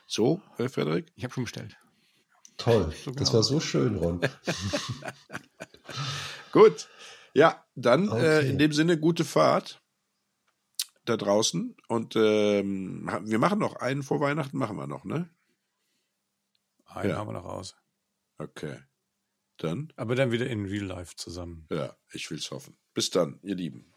So, 0.09 0.42
Herr 0.57 0.68
Frederik? 0.68 1.12
Ich 1.14 1.22
habe 1.22 1.33
schon 1.33 1.44
bestellt. 1.44 1.76
Toll. 2.57 2.92
So 3.04 3.12
genau. 3.12 3.20
Das 3.20 3.33
war 3.33 3.44
so 3.44 3.61
schön, 3.61 3.94
Ron. 3.96 4.20
Gut. 6.52 6.88
Ja, 7.35 7.64
dann 7.74 8.09
okay. 8.09 8.46
äh, 8.46 8.48
in 8.48 8.59
dem 8.59 8.72
Sinne 8.72 8.98
gute 8.98 9.24
Fahrt 9.24 9.84
da 11.04 11.16
draußen. 11.16 11.76
Und 11.88 12.16
ähm, 12.16 13.08
wir 13.24 13.38
machen 13.38 13.58
noch 13.58 13.76
einen 13.76 14.02
vor 14.02 14.20
Weihnachten, 14.20 14.58
machen 14.58 14.76
wir 14.76 14.86
noch, 14.86 15.04
ne? 15.04 15.30
Einen 16.86 17.10
ja. 17.10 17.16
haben 17.16 17.28
wir 17.28 17.32
noch 17.32 17.44
aus. 17.44 17.76
Okay. 18.38 18.78
Dann? 19.56 19.92
Aber 19.96 20.14
dann 20.14 20.32
wieder 20.32 20.48
in 20.48 20.66
Real 20.66 20.84
Life 20.84 21.16
zusammen. 21.16 21.66
Ja, 21.70 21.96
ich 22.12 22.30
will's 22.30 22.50
hoffen. 22.50 22.76
Bis 22.92 23.10
dann, 23.10 23.38
ihr 23.42 23.54
Lieben. 23.54 23.92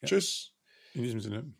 Ja. 0.00 0.08
Tschüss. 0.08 0.54
In 0.94 1.02
diesem 1.02 1.20
Sinne. 1.20 1.54